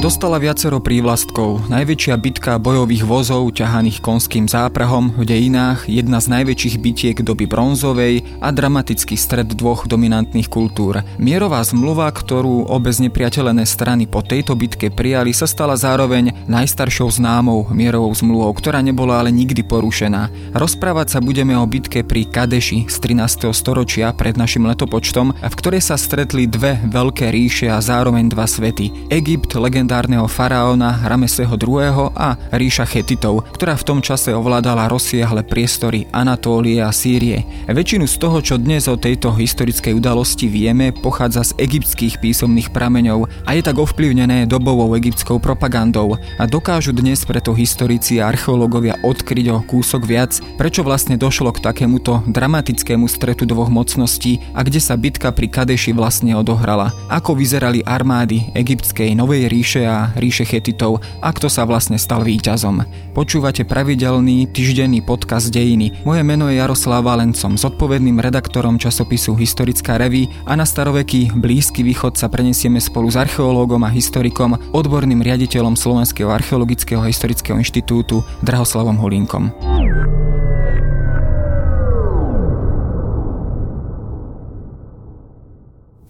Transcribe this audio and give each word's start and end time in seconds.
Dostala 0.00 0.40
viacero 0.40 0.80
prívlastkov. 0.80 1.68
Najväčšia 1.68 2.16
bitka 2.16 2.56
bojových 2.56 3.04
vozov 3.04 3.52
ťahaných 3.52 4.00
konským 4.00 4.48
záprahom 4.48 5.12
v 5.12 5.28
dejinách, 5.28 5.92
jedna 5.92 6.24
z 6.24 6.40
najväčších 6.40 6.80
bitiek 6.80 7.16
doby 7.20 7.44
bronzovej 7.44 8.24
a 8.40 8.48
dramatický 8.48 9.12
stred 9.12 9.52
dvoch 9.52 9.84
dominantných 9.84 10.48
kultúr. 10.48 11.04
Mierová 11.20 11.60
zmluva, 11.60 12.08
ktorú 12.16 12.72
obe 12.72 12.88
znepriateľené 12.96 13.68
strany 13.68 14.08
po 14.08 14.24
tejto 14.24 14.56
bitke 14.56 14.88
prijali, 14.88 15.36
sa 15.36 15.44
stala 15.44 15.76
zároveň 15.76 16.32
najstaršou 16.48 17.20
známou 17.20 17.68
mierovou 17.68 18.16
zmluvou, 18.16 18.56
ktorá 18.56 18.80
nebola 18.80 19.20
ale 19.20 19.28
nikdy 19.28 19.60
porušená. 19.68 20.56
Rozprávať 20.56 21.12
sa 21.12 21.20
budeme 21.20 21.52
o 21.60 21.68
bitke 21.68 22.08
pri 22.08 22.24
Kadeši 22.24 22.88
z 22.88 22.96
13. 23.04 23.52
storočia 23.52 24.16
pred 24.16 24.40
našim 24.40 24.64
letopočtom, 24.64 25.36
v 25.36 25.54
ktorej 25.60 25.84
sa 25.84 26.00
stretli 26.00 26.48
dve 26.48 26.80
veľké 26.88 27.28
ríše 27.28 27.68
a 27.68 27.84
zároveň 27.84 28.32
dva 28.32 28.48
svety. 28.48 29.12
Egypt, 29.12 29.52
legend 29.60 29.89
legendárneho 29.90 30.30
faraóna 30.30 31.02
Rameseho 31.02 31.58
II. 31.58 32.14
a 32.14 32.38
ríša 32.54 32.86
Chetitov, 32.86 33.42
ktorá 33.50 33.74
v 33.74 33.82
tom 33.90 33.98
čase 33.98 34.30
ovládala 34.30 34.86
rozsiahle 34.86 35.42
priestory 35.42 36.06
Anatólie 36.14 36.78
a 36.78 36.94
Sýrie. 36.94 37.42
Väčšinu 37.66 38.06
z 38.06 38.14
toho, 38.22 38.38
čo 38.38 38.54
dnes 38.54 38.86
o 38.86 38.94
tejto 38.94 39.34
historickej 39.34 39.98
udalosti 39.98 40.46
vieme, 40.46 40.94
pochádza 40.94 41.50
z 41.50 41.58
egyptských 41.58 42.22
písomných 42.22 42.70
prameňov 42.70 43.26
a 43.42 43.50
je 43.58 43.66
tak 43.66 43.82
ovplyvnené 43.82 44.46
dobovou 44.46 44.94
egyptskou 44.94 45.42
propagandou 45.42 46.14
a 46.38 46.46
dokážu 46.46 46.94
dnes 46.94 47.26
preto 47.26 47.50
historici 47.50 48.22
a 48.22 48.30
archeológovia 48.30 48.94
odkryť 49.02 49.46
o 49.50 49.58
kúsok 49.66 50.06
viac, 50.06 50.38
prečo 50.54 50.86
vlastne 50.86 51.18
došlo 51.18 51.50
k 51.50 51.66
takémuto 51.66 52.22
dramatickému 52.30 53.10
stretu 53.10 53.42
dvoch 53.42 53.66
mocností 53.66 54.38
a 54.54 54.62
kde 54.62 54.78
sa 54.78 54.94
bitka 54.94 55.34
pri 55.34 55.50
Kadeši 55.50 55.90
vlastne 55.98 56.38
odohrala. 56.38 56.94
Ako 57.10 57.34
vyzerali 57.34 57.82
armády 57.82 58.54
egyptskej 58.54 59.18
Novej 59.18 59.50
ríše 59.50 59.79
ríše 59.80 59.88
a 59.88 60.12
ríše 60.16 60.44
Chetitov 60.44 61.00
a 61.24 61.32
kto 61.32 61.48
sa 61.48 61.64
vlastne 61.64 61.96
stal 61.96 62.20
víťazom. 62.20 62.84
Počúvate 63.16 63.64
pravidelný 63.64 64.52
týždenný 64.52 65.00
podcast 65.00 65.48
Dejiny. 65.48 66.04
Moje 66.04 66.20
meno 66.20 66.52
je 66.52 66.60
Jaroslav 66.60 67.00
Valencom, 67.08 67.56
zodpovedným 67.56 68.20
redaktorom 68.20 68.76
časopisu 68.76 69.32
Historická 69.40 69.96
reví 69.96 70.28
a 70.44 70.52
na 70.52 70.68
staroveký 70.68 71.32
Blízky 71.32 71.80
východ 71.80 72.20
sa 72.20 72.28
prenesieme 72.28 72.76
spolu 72.76 73.08
s 73.08 73.16
archeológom 73.16 73.80
a 73.88 73.90
historikom, 73.90 74.60
odborným 74.76 75.24
riaditeľom 75.24 75.72
Slovenského 75.72 76.28
archeologického 76.28 77.00
historického 77.00 77.56
inštitútu 77.56 78.20
Drahoslavom 78.44 79.00
Holínkom. 79.00 79.48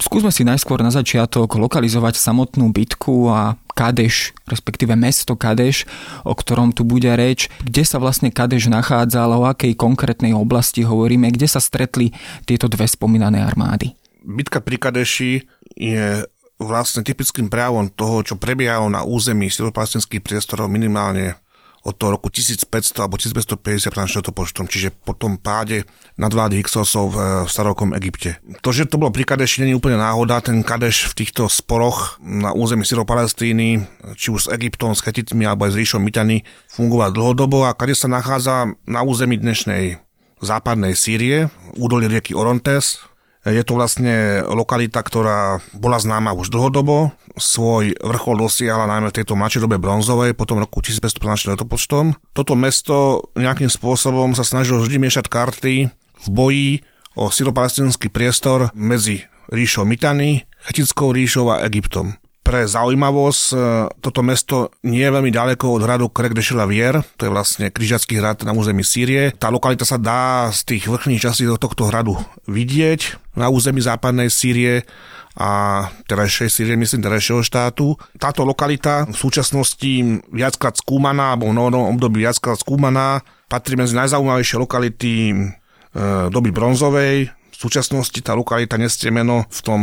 Skúsme 0.00 0.32
si 0.32 0.48
najskôr 0.48 0.80
na 0.80 0.88
začiatok 0.88 1.60
lokalizovať 1.60 2.16
samotnú 2.16 2.72
bitku 2.72 3.28
a 3.28 3.60
Kadeš, 3.76 4.32
respektíve 4.48 4.96
mesto 4.96 5.36
Kadeš, 5.36 5.84
o 6.24 6.32
ktorom 6.32 6.72
tu 6.72 6.88
bude 6.88 7.12
reč, 7.12 7.52
kde 7.60 7.84
sa 7.84 8.00
vlastne 8.00 8.32
Kadeš 8.32 8.72
nachádzal, 8.72 9.28
o 9.36 9.44
akej 9.44 9.76
konkrétnej 9.76 10.32
oblasti 10.32 10.88
hovoríme, 10.88 11.28
kde 11.28 11.44
sa 11.44 11.60
stretli 11.60 12.16
tieto 12.48 12.64
dve 12.66 12.88
spomínané 12.88 13.44
armády. 13.44 13.92
Bitka 14.24 14.64
pri 14.64 14.80
Kadeši 14.80 15.32
je 15.76 16.24
vlastne 16.60 17.00
typickým 17.04 17.48
právom 17.48 17.88
toho, 17.88 18.24
čo 18.24 18.40
prebiehalo 18.40 18.88
na 18.88 19.04
území 19.04 19.48
stredopalestinských 19.48 20.20
priestorov 20.20 20.68
minimálne 20.68 21.40
od 21.80 21.96
toho 21.96 22.20
roku 22.20 22.28
1500 22.28 22.68
alebo 23.00 23.16
1550 23.16 23.88
pred 23.88 24.02
našim 24.04 24.20
počtom, 24.20 24.68
čiže 24.68 24.92
po 24.92 25.16
tom 25.16 25.40
páde 25.40 25.88
nadvlády 26.20 26.60
Hyksosov 26.60 27.16
v, 27.16 27.16
v 27.44 27.48
starokom 27.48 27.96
Egypte. 27.96 28.36
To, 28.60 28.68
že 28.68 28.84
to 28.84 29.00
bolo 29.00 29.08
pri 29.08 29.24
Kadeši, 29.24 29.64
nie 29.64 29.76
úplne 29.76 29.96
náhoda. 29.96 30.44
Ten 30.44 30.60
Kadeš 30.60 31.16
v 31.16 31.24
týchto 31.24 31.48
sporoch 31.48 32.20
na 32.20 32.52
území 32.52 32.84
Syro-Palestíny, 32.84 33.88
či 34.12 34.28
už 34.28 34.48
s 34.48 34.52
Egyptom, 34.52 34.92
s 34.92 35.00
Chetitmi 35.00 35.48
alebo 35.48 35.64
aj 35.64 35.72
s 35.72 35.80
ríšom 35.80 36.04
Mytany, 36.04 36.44
fungoval 36.68 37.16
dlhodobo 37.16 37.64
a 37.64 37.72
Kadeš 37.72 38.04
sa 38.04 38.12
nachádza 38.12 38.76
na 38.84 39.00
území 39.00 39.40
dnešnej 39.40 40.04
západnej 40.40 40.96
Sýrie, 40.96 41.48
údolí 41.76 42.08
rieky 42.08 42.36
Orontes, 42.36 43.00
je 43.48 43.62
to 43.64 43.72
vlastne 43.72 44.44
lokalita, 44.44 45.00
ktorá 45.00 45.64
bola 45.72 45.96
známa 45.96 46.36
už 46.36 46.52
dlhodobo. 46.52 47.16
Svoj 47.40 47.96
vrchol 47.96 48.36
dosiahla 48.44 48.84
najmä 48.84 49.08
v 49.08 49.16
tejto 49.16 49.32
mladšej 49.32 49.64
dobe 49.64 49.80
bronzovej, 49.80 50.36
potom 50.36 50.60
roku 50.60 50.84
1500 50.84 51.16
pred 51.16 51.56
letopočtom. 51.56 52.20
Toto 52.36 52.52
mesto 52.52 53.32
nejakým 53.40 53.72
spôsobom 53.72 54.36
sa 54.36 54.44
snažilo 54.44 54.84
vždy 54.84 55.00
miešať 55.00 55.32
karty 55.32 55.88
v 56.20 56.26
boji 56.28 56.70
o 57.16 57.32
syropalestinský 57.32 58.12
priestor 58.12 58.68
medzi 58.76 59.24
ríšou 59.48 59.88
Mitany, 59.88 60.44
Chetickou 60.68 61.16
ríšou 61.16 61.48
a 61.48 61.64
Egyptom. 61.64 62.19
Pre 62.40 62.64
zaujímavosť, 62.64 63.44
e, 63.52 63.56
toto 64.00 64.24
mesto 64.24 64.72
nie 64.82 65.04
je 65.04 65.12
veľmi 65.12 65.28
ďaleko 65.28 65.76
od 65.76 65.84
hradu 65.84 66.08
Krek 66.08 66.32
de 66.32 66.40
Vier, 66.40 67.04
to 67.20 67.28
je 67.28 67.30
vlastne 67.30 67.68
križiacký 67.68 68.16
hrad 68.16 68.42
na 68.48 68.56
území 68.56 68.80
Sýrie. 68.80 69.36
Tá 69.36 69.52
lokalita 69.52 69.84
sa 69.84 70.00
dá 70.00 70.48
z 70.48 70.74
tých 70.74 70.88
vrchných 70.88 71.20
častí 71.20 71.44
tohto 71.44 71.92
hradu 71.92 72.16
vidieť 72.48 73.34
na 73.36 73.52
území 73.52 73.84
západnej 73.84 74.32
Sýrie 74.32 74.88
a 75.38 75.86
terajšej 76.10 76.48
Sýrie, 76.50 76.74
myslím, 76.74 77.06
terajšieho 77.06 77.44
štátu. 77.44 77.94
Táto 78.18 78.42
lokalita 78.42 79.06
v 79.06 79.14
súčasnosti 79.14 80.20
viackrát 80.32 80.74
skúmaná, 80.74 81.36
alebo 81.36 81.52
v 81.52 81.56
novom 81.56 81.94
období 81.94 82.26
viackrát 82.26 82.58
skúmaná, 82.58 83.22
patrí 83.46 83.78
medzi 83.78 83.94
najzaujímavejšie 83.94 84.56
lokality 84.58 85.14
e, 85.30 85.34
doby 86.32 86.50
bronzovej. 86.50 87.30
V 87.30 87.56
súčasnosti 87.56 88.16
tá 88.24 88.32
lokalita 88.34 88.80
nestie 88.80 89.12
meno 89.12 89.44
v 89.52 89.60
tom 89.60 89.80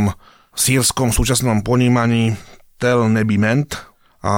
sírskom 0.58 1.14
súčasnom 1.14 1.62
ponímaní 1.62 2.34
Tel 2.82 3.06
Nebiment 3.06 3.78
a 4.26 4.34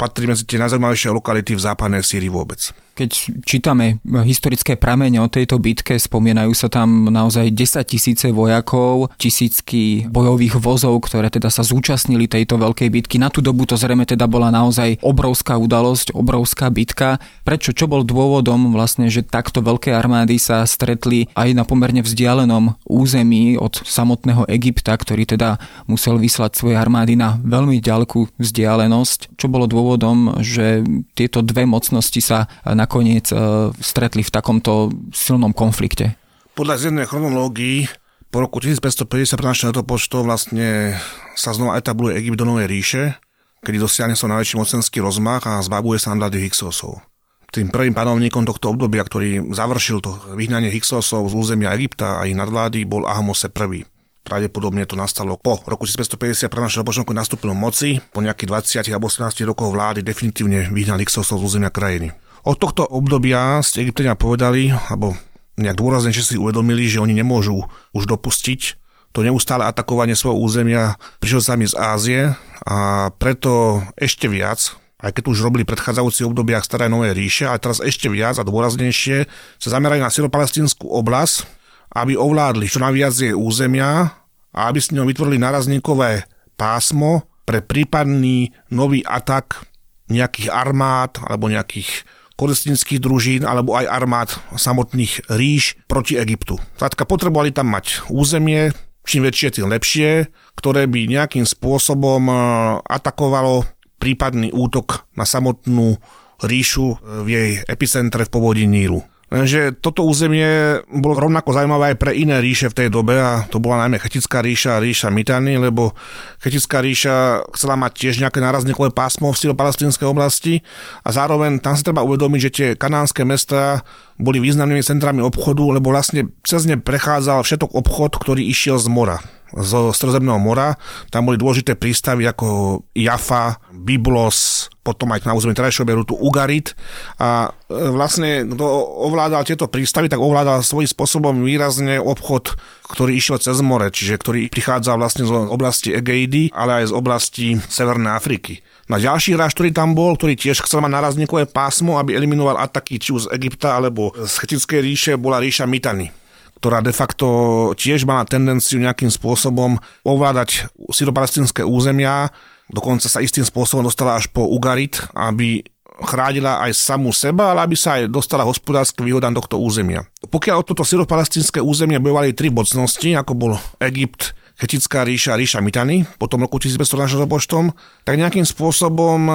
patrí 0.00 0.24
medzi 0.24 0.48
tie 0.48 0.56
najzaujímavejšie 0.56 1.12
lokality 1.12 1.52
v 1.52 1.64
západnej 1.68 2.00
Sýrii 2.00 2.32
vôbec. 2.32 2.72
Keď 3.02 3.42
čítame 3.42 3.98
historické 4.06 4.78
pramene 4.78 5.18
o 5.18 5.26
tejto 5.26 5.58
bitke, 5.58 5.98
spomínajú 5.98 6.54
sa 6.54 6.70
tam 6.70 7.10
naozaj 7.10 7.50
10 7.50 7.82
tisíce 7.82 8.30
vojakov, 8.30 9.10
tisícky 9.18 10.06
bojových 10.06 10.62
vozov, 10.62 11.02
ktoré 11.10 11.26
teda 11.26 11.50
sa 11.50 11.66
zúčastnili 11.66 12.30
tejto 12.30 12.62
veľkej 12.62 12.94
bitky. 12.94 13.18
Na 13.18 13.26
tú 13.26 13.42
dobu 13.42 13.66
to 13.66 13.74
zrejme 13.74 14.06
teda 14.06 14.30
bola 14.30 14.54
naozaj 14.54 15.02
obrovská 15.02 15.58
udalosť, 15.58 16.14
obrovská 16.14 16.70
bitka. 16.70 17.18
Prečo? 17.42 17.74
Čo 17.74 17.90
bol 17.90 18.06
dôvodom 18.06 18.70
vlastne, 18.70 19.10
že 19.10 19.26
takto 19.26 19.66
veľké 19.66 19.90
armády 19.90 20.38
sa 20.38 20.62
stretli 20.62 21.26
aj 21.34 21.58
na 21.58 21.66
pomerne 21.66 22.06
vzdialenom 22.06 22.78
území 22.86 23.58
od 23.58 23.82
samotného 23.82 24.46
Egypta, 24.46 24.94
ktorý 24.94 25.26
teda 25.26 25.58
musel 25.90 26.22
vyslať 26.22 26.54
svoje 26.54 26.78
armády 26.78 27.18
na 27.18 27.34
veľmi 27.42 27.82
ďalkú 27.82 28.38
vzdialenosť. 28.38 29.34
Čo 29.34 29.50
bolo 29.50 29.66
dôvodom, 29.66 30.38
že 30.38 30.86
tieto 31.18 31.42
dve 31.42 31.66
mocnosti 31.66 32.22
sa 32.22 32.46
nakoniec 32.92 33.32
e, 33.32 33.36
stretli 33.80 34.20
v 34.20 34.28
takomto 34.28 34.92
silnom 35.16 35.56
konflikte? 35.56 36.20
Podľa 36.52 36.76
zjednej 36.76 37.08
chronológii 37.08 37.88
po 38.28 38.44
roku 38.44 38.60
1550 38.60 39.40
pre 39.40 39.48
naše 39.48 39.64
letopočto 39.72 40.20
vlastne 40.20 41.00
sa 41.32 41.56
znova 41.56 41.80
etabluje 41.80 42.20
Egypt 42.20 42.36
do 42.36 42.44
Novej 42.44 42.68
ríše, 42.68 43.16
kedy 43.64 43.80
dosiahne 43.80 44.12
sa 44.12 44.28
najväčší 44.28 44.60
mocenský 44.60 45.00
rozmach 45.00 45.48
a 45.48 45.64
zbavuje 45.64 45.96
sa 45.96 46.12
nadvlády 46.12 46.44
Hyksosov. 46.44 47.00
Tým 47.48 47.72
prvým 47.72 47.96
panovníkom 47.96 48.44
tohto 48.44 48.76
obdobia, 48.76 49.04
ktorý 49.04 49.40
završil 49.56 50.04
to 50.04 50.12
vyhnanie 50.36 50.68
Hyksosov 50.68 51.32
z 51.32 51.36
územia 51.36 51.72
Egypta 51.72 52.20
a 52.20 52.28
ich 52.28 52.36
nadvlády, 52.36 52.84
bol 52.84 53.08
Ahmose 53.08 53.48
I. 53.48 53.88
Pravdepodobne 54.22 54.84
to 54.84 54.96
nastalo 54.96 55.40
po 55.40 55.60
roku 55.64 55.88
1550 55.88 56.48
pre 56.52 56.60
naše 56.60 56.80
letopočtom, 56.80 57.08
nastúpil 57.12 57.56
moci. 57.56 58.00
Po 58.12 58.20
nejakých 58.20 58.84
20 58.84 58.92
alebo 58.92 59.08
18 59.08 59.48
rokov 59.48 59.72
vlády 59.72 60.00
definitívne 60.04 60.68
vyhnal 60.68 61.00
Hyksosov 61.00 61.40
z 61.40 61.56
územia 61.56 61.72
krajiny. 61.72 62.12
Od 62.42 62.58
tohto 62.58 62.82
obdobia 62.82 63.62
ste 63.62 63.86
Egyptania 63.86 64.18
povedali, 64.18 64.74
alebo 64.90 65.14
nejak 65.54 65.78
že 66.10 66.34
si 66.34 66.34
uvedomili, 66.34 66.90
že 66.90 66.98
oni 66.98 67.14
nemôžu 67.14 67.62
už 67.94 68.04
dopustiť 68.10 68.82
to 69.12 69.20
neustále 69.20 69.62
atakovanie 69.68 70.16
svojho 70.16 70.40
územia 70.40 70.96
prišiel 71.20 71.44
z 71.68 71.76
Ázie 71.76 72.20
a 72.64 73.08
preto 73.14 73.84
ešte 73.94 74.26
viac, 74.26 74.72
aj 75.04 75.12
keď 75.12 75.24
už 75.28 75.44
robili 75.44 75.62
v 75.62 75.70
predchádzajúcich 75.76 76.26
obdobiach 76.26 76.64
staré 76.64 76.88
nové 76.88 77.12
ríše, 77.12 77.44
ale 77.44 77.60
teraz 77.60 77.78
ešte 77.78 78.08
viac 78.08 78.40
a 78.40 78.48
dôraznejšie 78.48 79.28
sa 79.60 79.68
zamerajú 79.68 80.00
na 80.00 80.10
syropalestinskú 80.10 80.88
oblasť, 80.88 81.44
aby 81.92 82.16
ovládli 82.16 82.66
čo 82.66 82.80
najviac 82.80 83.12
jej 83.12 83.36
územia 83.36 84.16
a 84.50 84.60
aby 84.72 84.80
s 84.80 84.90
ňou 84.90 85.04
vytvorili 85.04 85.36
narazníkové 85.36 86.24
pásmo 86.56 87.28
pre 87.44 87.60
prípadný 87.60 88.50
nový 88.72 89.04
atak 89.04 89.68
nejakých 90.08 90.48
armád 90.48 91.20
alebo 91.20 91.52
nejakých 91.52 92.08
kodestinských 92.42 92.98
družín 92.98 93.46
alebo 93.46 93.78
aj 93.78 93.86
armád 93.86 94.28
samotných 94.58 95.30
ríš 95.30 95.78
proti 95.86 96.18
Egyptu. 96.18 96.58
Zkrátka 96.74 97.06
potrebovali 97.06 97.54
tam 97.54 97.70
mať 97.70 98.10
územie, 98.10 98.74
čím 99.06 99.22
väčšie, 99.22 99.62
tým 99.62 99.70
lepšie, 99.70 100.26
ktoré 100.58 100.90
by 100.90 101.06
nejakým 101.06 101.46
spôsobom 101.46 102.26
e, 102.26 102.34
atakovalo 102.82 103.62
prípadný 104.02 104.50
útok 104.50 105.06
na 105.14 105.22
samotnú 105.22 106.02
ríšu 106.42 106.98
v 107.22 107.26
jej 107.30 107.50
epicentre 107.70 108.26
v 108.26 108.32
povodí 108.34 108.66
Nílu. 108.66 109.06
Lenže 109.32 109.72
toto 109.80 110.04
územie 110.04 110.84
bolo 110.92 111.16
rovnako 111.16 111.56
zaujímavé 111.56 111.96
aj 111.96 111.96
pre 111.96 112.12
iné 112.12 112.36
ríše 112.44 112.68
v 112.68 112.84
tej 112.84 112.88
dobe 112.92 113.16
a 113.16 113.48
to 113.48 113.64
bola 113.64 113.80
najmä 113.80 113.96
Chetická 113.96 114.44
ríša 114.44 114.76
a 114.76 114.82
ríša 114.84 115.08
Mitany, 115.08 115.56
lebo 115.56 115.96
Chetická 116.44 116.84
ríša 116.84 117.40
chcela 117.56 117.80
mať 117.80 117.92
tiež 117.96 118.20
nejaké 118.20 118.44
nárazníkové 118.44 118.92
pásmo 118.92 119.32
v 119.32 119.56
palestinskej 119.56 120.04
oblasti 120.04 120.60
a 121.00 121.16
zároveň 121.16 121.64
tam 121.64 121.72
sa 121.72 121.88
treba 121.88 122.04
uvedomiť, 122.04 122.40
že 122.44 122.50
tie 122.52 122.68
kanánske 122.76 123.24
mesta 123.24 123.80
boli 124.20 124.36
významnými 124.36 124.84
centrami 124.84 125.24
obchodu, 125.24 125.80
lebo 125.80 125.88
vlastne 125.88 126.28
cez 126.44 126.68
ne 126.68 126.76
prechádzal 126.76 127.40
všetok 127.40 127.72
obchod, 127.72 128.20
ktorý 128.20 128.44
išiel 128.44 128.76
z 128.76 128.92
mora 128.92 129.16
zo 129.60 129.92
Stredozemného 129.92 130.40
mora. 130.40 130.74
Tam 131.12 131.28
boli 131.28 131.36
dôležité 131.36 131.76
prístavy 131.76 132.24
ako 132.24 132.80
Jaffa, 132.96 133.60
Biblos, 133.72 134.70
potom 134.82 135.12
aj 135.14 135.22
na 135.28 135.36
území 135.36 135.54
terajšieho 135.54 135.86
Berutu 135.86 136.14
Ugarit. 136.18 136.74
A 137.20 137.52
e, 137.68 137.90
vlastne, 137.92 138.48
kto 138.48 138.64
ovládal 139.06 139.46
tieto 139.46 139.70
prístavy, 139.70 140.10
tak 140.10 140.18
ovládal 140.18 140.64
svojím 140.64 140.90
spôsobom 140.90 141.34
výrazne 141.44 142.02
obchod, 142.02 142.58
ktorý 142.90 143.14
išiel 143.14 143.38
cez 143.38 143.58
more, 143.62 143.88
čiže 143.92 144.18
ktorý 144.18 144.50
prichádza 144.50 144.98
vlastne 144.98 145.28
z 145.28 145.32
oblasti 145.32 145.94
Egeidy, 145.94 146.50
ale 146.50 146.82
aj 146.82 146.90
z 146.90 146.94
oblasti 146.96 147.46
Severnej 147.70 148.16
Afriky. 148.16 148.64
Na 148.90 148.98
ďalší 148.98 149.38
hráč, 149.38 149.54
ktorý 149.54 149.70
tam 149.70 149.94
bol, 149.94 150.18
ktorý 150.18 150.34
tiež 150.34 150.66
chcel 150.66 150.82
mať 150.82 150.92
narazníkové 150.92 151.46
pásmo, 151.48 151.96
aby 152.02 152.18
eliminoval 152.18 152.58
ataky 152.58 152.98
či 152.98 153.14
už 153.14 153.30
z 153.30 153.32
Egypta 153.38 153.78
alebo 153.78 154.10
z 154.12 154.34
Chetickej 154.42 154.80
ríše, 154.82 155.12
bola 155.14 155.38
ríša 155.38 155.64
Mitany 155.64 156.21
ktorá 156.62 156.78
de 156.78 156.94
facto 156.94 157.26
tiež 157.74 158.06
mala 158.06 158.22
tendenciu 158.22 158.78
nejakým 158.78 159.10
spôsobom 159.10 159.82
ovládať 160.06 160.70
syropalestinské 160.94 161.66
územia, 161.66 162.30
dokonca 162.70 163.10
sa 163.10 163.18
istým 163.18 163.42
spôsobom 163.42 163.82
dostala 163.82 164.14
až 164.14 164.30
po 164.30 164.46
Ugarit, 164.46 165.02
aby 165.10 165.66
chránila 166.06 166.62
aj 166.62 166.78
samú 166.78 167.10
seba, 167.10 167.50
ale 167.50 167.66
aby 167.66 167.74
sa 167.74 167.98
aj 167.98 168.14
dostala 168.14 168.46
hospodárske 168.46 169.02
výhodám 169.02 169.34
tohto 169.34 169.58
územia. 169.58 170.06
Pokiaľ 170.22 170.62
o 170.62 170.66
toto 170.70 170.86
syropalestinské 170.86 171.58
územie 171.58 171.98
bojovali 171.98 172.30
tri 172.30 172.54
mocnosti, 172.54 173.10
ako 173.10 173.32
bol 173.34 173.52
Egypt, 173.82 174.38
Chetická 174.62 175.02
ríša, 175.02 175.34
ríša 175.34 175.58
Mitany, 175.58 176.06
potom 176.22 176.46
roku 176.46 176.62
1500 176.62 176.86
našho 176.94 177.26
počtom, 177.26 177.74
tak 178.06 178.14
nejakým 178.14 178.46
spôsobom 178.46 179.26
e, 179.26 179.34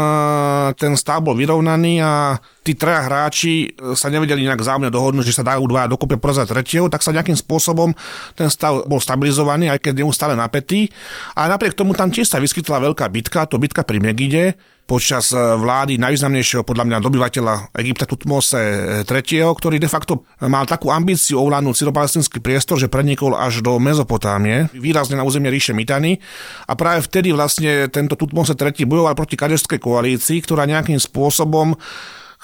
ten 0.80 0.96
stav 0.96 1.20
bol 1.20 1.36
vyrovnaný 1.36 2.00
a 2.00 2.40
tí 2.64 2.80
traja 2.80 3.12
hráči 3.12 3.76
e, 3.76 3.92
sa 3.92 4.08
nevedeli 4.08 4.48
nejak 4.48 4.64
zájomne 4.64 4.88
dohodnúť, 4.88 5.28
že 5.28 5.36
sa 5.36 5.44
dajú 5.44 5.68
dva 5.68 5.92
dokopy 5.92 6.16
porazať 6.16 6.56
tretieho, 6.56 6.88
tak 6.88 7.04
sa 7.04 7.12
nejakým 7.12 7.36
spôsobom 7.36 7.92
ten 8.40 8.48
stav 8.48 8.88
bol 8.88 9.04
stabilizovaný, 9.04 9.68
aj 9.68 9.84
keď 9.84 10.08
neustále 10.08 10.40
napätý. 10.40 10.88
A 11.36 11.52
napriek 11.52 11.76
tomu 11.76 11.92
tam 11.92 12.08
tiež 12.08 12.32
sa 12.32 12.40
vyskytla 12.40 12.80
veľká 12.88 13.12
bitka, 13.12 13.52
to 13.52 13.60
bitka 13.60 13.84
pri 13.84 14.00
Megide, 14.00 14.56
počas 14.88 15.36
e, 15.36 15.38
vlády 15.38 16.00
najvýznamnejšieho 16.00 16.64
podľa 16.64 16.88
mňa 16.88 16.98
dobyvateľa 17.04 17.54
Egypta 17.76 18.08
Tutmose 18.08 18.60
III, 19.04 19.52
ktorý 19.52 19.78
de 19.78 19.92
facto 19.92 20.24
mal 20.48 20.64
takú 20.64 20.90
ambíciu 20.90 21.44
ovládnuť 21.44 21.76
syropalestinský 21.76 22.40
priestor, 22.40 22.80
že 22.80 22.88
prenikol 22.88 23.36
až 23.36 23.60
do 23.60 23.76
Mezopotámie, 23.78 24.72
výrazne 24.72 25.20
na 25.20 25.28
územie 25.28 25.52
ríše 25.52 25.76
Mitany. 25.76 26.24
A 26.66 26.74
práve 26.80 27.04
vtedy 27.04 27.36
vlastne 27.36 27.92
tento 27.92 28.16
Tutmose 28.16 28.56
III 28.56 28.88
bojoval 28.88 29.14
proti 29.14 29.36
kadešskej 29.36 29.84
koalícii, 29.84 30.40
ktorá 30.40 30.64
nejakým 30.64 30.98
spôsobom 30.98 31.76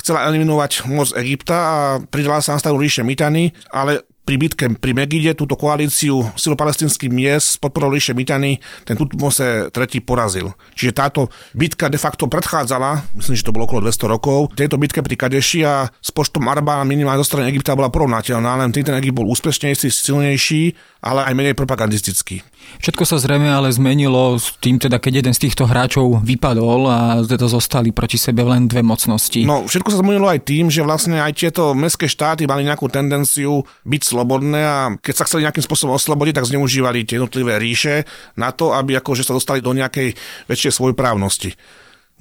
chcela 0.03 0.27
eliminovať 0.27 0.83
moc 0.91 1.15
Egypta 1.15 1.55
a 1.55 1.77
pridala 2.03 2.43
sa 2.43 2.57
na 2.57 2.59
starú 2.59 2.75
ríše 2.75 3.07
Mitany, 3.07 3.55
ale 3.71 4.03
pri 4.23 4.35
bitke 4.39 4.65
pri 4.79 4.95
Megide 4.95 5.35
túto 5.35 5.59
koalíciu 5.59 6.23
silopalestinských 6.39 7.11
miest 7.11 7.47
s 7.55 7.57
podporou 7.59 7.91
ríše 7.91 8.15
Mitany 8.15 8.57
ten 8.87 8.95
Tutmose 8.95 9.67
III 9.67 9.99
porazil. 10.01 10.55
Čiže 10.79 10.91
táto 10.95 11.21
bitka 11.51 11.91
de 11.91 11.99
facto 11.99 12.31
predchádzala, 12.31 13.19
myslím, 13.19 13.35
že 13.35 13.43
to 13.43 13.51
bolo 13.51 13.67
okolo 13.67 13.83
200 13.85 14.13
rokov, 14.15 14.55
tejto 14.55 14.79
bitke 14.79 15.03
pri 15.03 15.15
Kadeši 15.19 15.59
a 15.67 15.91
s 15.91 16.09
počtom 16.15 16.47
Arba 16.47 16.81
minimálne 16.87 17.19
zo 17.19 17.27
strany 17.35 17.51
Egypta 17.51 17.75
bola 17.75 17.91
porovnateľná, 17.91 18.63
len 18.63 18.71
ten 18.71 18.95
Egypt 18.99 19.19
bol 19.19 19.27
úspešnejší, 19.27 19.91
silnejší, 19.91 20.63
ale 21.03 21.27
aj 21.27 21.33
menej 21.35 21.55
propagandistický. 21.59 22.39
Všetko 22.79 23.03
sa 23.03 23.19
zrejme 23.19 23.51
ale 23.51 23.67
zmenilo 23.75 24.39
s 24.39 24.55
tým 24.63 24.79
teda, 24.79 24.97
keď 25.03 25.19
jeden 25.19 25.33
z 25.35 25.43
týchto 25.47 25.67
hráčov 25.67 26.23
vypadol 26.23 26.87
a 26.87 26.99
teda 27.27 27.51
zostali 27.51 27.91
proti 27.91 28.15
sebe 28.15 28.39
len 28.47 28.71
dve 28.71 28.79
mocnosti. 28.79 29.43
No, 29.43 29.67
všetko 29.67 29.91
sa 29.91 29.99
zmenilo 29.99 30.31
aj 30.31 30.47
tým, 30.47 30.71
že 30.71 30.79
vlastne 30.79 31.19
aj 31.19 31.35
tieto 31.35 31.75
mestské 31.75 32.07
štáty 32.07 32.47
mali 32.47 32.63
nejakú 32.63 32.87
tendenciu 32.87 33.67
byť 33.83 34.01
slobodné 34.13 34.61
a 34.61 34.79
keď 35.01 35.13
sa 35.17 35.25
chceli 35.25 35.49
nejakým 35.49 35.65
spôsobom 35.65 35.97
oslobodiť, 35.97 36.37
tak 36.37 36.49
zneužívali 36.53 37.09
tie 37.09 37.17
jednotlivé 37.17 37.57
ríše 37.57 38.05
na 38.37 38.53
to, 38.53 38.77
aby 38.77 39.01
akože 39.01 39.25
sa 39.25 39.33
dostali 39.33 39.65
do 39.65 39.73
nejakej 39.73 40.13
väčšej 40.45 40.71
svojprávnosti. 40.77 41.57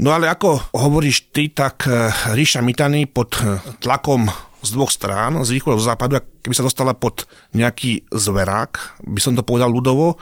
No 0.01 0.17
ale 0.17 0.33
ako 0.33 0.73
hovoríš 0.73 1.29
ty, 1.37 1.53
tak 1.53 1.85
eh, 1.85 2.09
ríša 2.33 2.65
Mitany 2.65 3.05
pod 3.05 3.37
eh, 3.45 3.61
tlakom 3.85 4.33
z 4.63 4.69
dvoch 4.73 4.95
strán, 4.95 5.43
z 5.43 5.59
východu 5.59 5.75
a 5.77 5.83
z 5.83 5.89
západu, 5.91 6.13
keby 6.41 6.55
sa 6.55 6.65
dostala 6.65 6.95
pod 6.95 7.27
nejaký 7.53 8.07
zverák, 8.09 9.03
by 9.05 9.21
som 9.21 9.35
to 9.35 9.43
povedal 9.43 9.69
ľudovo, 9.69 10.17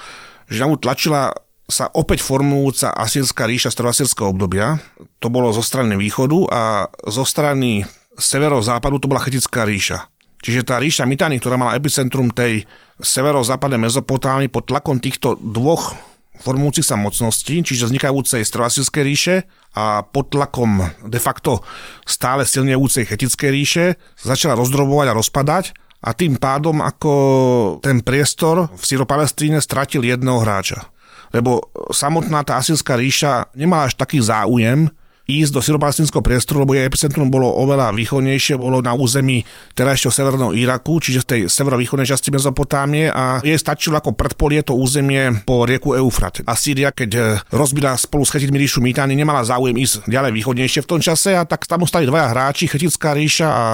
že 0.48 0.64
mu 0.64 0.80
tlačila 0.80 1.30
sa 1.70 1.86
opäť 1.94 2.26
formujúca 2.26 2.90
asýrska 2.90 3.46
ríša 3.46 3.70
staroasýrského 3.70 4.34
obdobia. 4.34 4.82
To 5.22 5.30
bolo 5.30 5.54
zo 5.54 5.62
strany 5.62 5.94
východu 5.94 6.38
a 6.50 6.62
zo 7.06 7.22
strany 7.22 7.86
severozápadu 8.18 8.98
to 8.98 9.06
bola 9.06 9.22
chetická 9.22 9.62
ríša. 9.62 10.10
Čiže 10.40 10.64
tá 10.64 10.80
ríša 10.80 11.04
Mitany, 11.04 11.36
ktorá 11.36 11.60
mala 11.60 11.76
epicentrum 11.76 12.32
tej 12.32 12.64
severozápadnej 13.00 13.80
Mezopotámy 13.80 14.48
pod 14.48 14.68
tlakom 14.72 14.96
týchto 14.96 15.36
dvoch 15.36 15.96
formujúcich 16.40 16.88
sa 16.88 16.96
mocností, 16.96 17.60
čiže 17.60 17.92
vznikajúcej 17.92 18.40
staroasýrskej 18.40 19.02
ríše 19.04 19.34
a 19.76 20.00
pod 20.02 20.32
tlakom 20.32 20.80
de 21.04 21.20
facto 21.20 21.60
stále 22.08 22.48
silnejúcej 22.48 23.04
chetickej 23.04 23.50
ríše 23.52 23.84
začala 24.16 24.56
rozdrobovať 24.56 25.06
a 25.12 25.18
rozpadať 25.20 25.64
a 26.00 26.16
tým 26.16 26.40
pádom 26.40 26.80
ako 26.80 27.12
ten 27.84 28.00
priestor 28.00 28.72
v 28.72 28.82
Syropalestíne 28.82 29.60
stratil 29.60 30.00
jedného 30.00 30.40
hráča. 30.40 30.88
Lebo 31.30 31.70
samotná 31.92 32.42
tá 32.42 32.56
asýrska 32.58 32.96
ríša 32.96 33.52
nemala 33.52 33.86
až 33.86 34.00
taký 34.00 34.18
záujem 34.24 34.88
ísť 35.30 35.52
do 35.54 35.60
syropalestinského 35.62 36.18
priestoru, 36.18 36.66
lebo 36.66 36.74
jej 36.74 36.82
epicentrum 36.82 37.30
bolo 37.30 37.46
oveľa 37.46 37.94
východnejšie, 37.94 38.58
bolo 38.58 38.82
na 38.82 38.98
území 38.98 39.46
terajšieho 39.78 40.10
severného 40.10 40.52
Iraku, 40.58 40.98
čiže 40.98 41.22
v 41.22 41.28
tej 41.30 41.40
severovýchodnej 41.46 42.10
časti 42.10 42.34
Mezopotámie 42.34 43.06
a 43.08 43.38
jej 43.46 43.54
stačilo 43.54 43.94
ako 43.96 44.18
predpolie 44.18 44.66
to 44.66 44.74
územie 44.74 45.46
po 45.46 45.62
rieku 45.62 45.94
Eufrat. 45.94 46.42
A 46.42 46.58
Sýria, 46.58 46.90
keď 46.90 47.10
eh, 47.14 47.24
rozbila 47.54 47.94
spolu 47.94 48.26
s 48.26 48.34
Chetitmi 48.34 48.58
ríšu 48.58 48.82
Mýtany, 48.82 49.14
nemala 49.14 49.46
záujem 49.46 49.78
ísť 49.78 50.10
ďalej 50.10 50.32
východnejšie 50.34 50.82
v 50.82 50.90
tom 50.90 51.00
čase 51.00 51.38
a 51.38 51.46
tak 51.46 51.64
tam 51.70 51.86
ostali 51.86 52.10
dvaja 52.10 52.34
hráči, 52.34 52.66
Chetická 52.66 53.14
ríša 53.14 53.48
a 53.48 53.64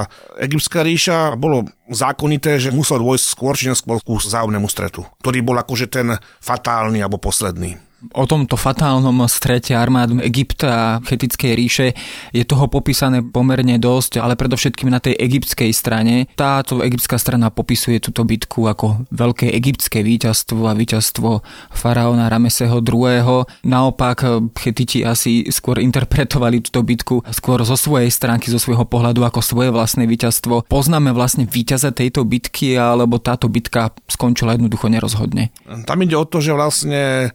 Egyptská 0.44 0.84
ríša. 0.84 1.38
Bolo 1.40 1.64
zákonité, 1.88 2.58
že 2.58 2.74
musel 2.74 2.98
dôjsť 3.00 3.24
skôr 3.24 3.54
či 3.54 3.70
neskôr 3.70 4.02
ku 4.02 4.18
stretu, 4.66 5.06
ktorý 5.22 5.38
bol 5.40 5.56
akože 5.56 5.86
ten 5.86 6.18
fatálny 6.42 6.98
alebo 7.00 7.22
posledný. 7.22 7.85
O 8.12 8.24
tomto 8.28 8.54
fatálnom 8.54 9.26
strete 9.26 9.74
armád 9.74 10.18
Egypta 10.22 10.68
a 10.70 10.86
Chetickej 11.02 11.52
ríše 11.56 11.86
je 12.30 12.44
toho 12.44 12.70
popísané 12.70 13.24
pomerne 13.24 13.80
dosť, 13.80 14.22
ale 14.22 14.38
predovšetkým 14.38 14.92
na 14.92 15.00
tej 15.00 15.16
egyptskej 15.16 15.70
strane. 15.72 16.30
Táto 16.36 16.84
egyptská 16.84 17.16
strana 17.16 17.50
popisuje 17.50 17.98
túto 17.98 18.22
bitku 18.22 18.68
ako 18.68 19.08
veľké 19.10 19.50
egyptské 19.54 20.04
víťazstvo 20.04 20.68
a 20.68 20.76
víťazstvo 20.76 21.40
faraóna 21.72 22.28
Rameseho 22.28 22.78
II. 22.84 23.46
Naopak 23.66 24.26
Chetiti 24.58 25.02
asi 25.02 25.48
skôr 25.48 25.80
interpretovali 25.80 26.60
túto 26.60 26.82
bitku 26.84 27.22
skôr 27.32 27.62
zo 27.64 27.74
svojej 27.74 28.10
stránky, 28.12 28.52
zo 28.52 28.60
svojho 28.60 28.84
pohľadu 28.84 29.24
ako 29.24 29.40
svoje 29.40 29.70
vlastné 29.72 30.04
víťazstvo. 30.04 30.68
Poznáme 30.68 31.10
vlastne 31.16 31.48
víťaza 31.48 31.94
tejto 31.94 32.26
bitky, 32.26 32.76
alebo 32.76 33.22
táto 33.22 33.48
bitka 33.48 33.94
skončila 34.10 34.54
jednoducho 34.54 34.90
nerozhodne. 34.90 35.54
Tam 35.86 35.98
ide 36.02 36.16
o 36.16 36.26
to, 36.26 36.42
že 36.42 36.52
vlastne 36.56 37.32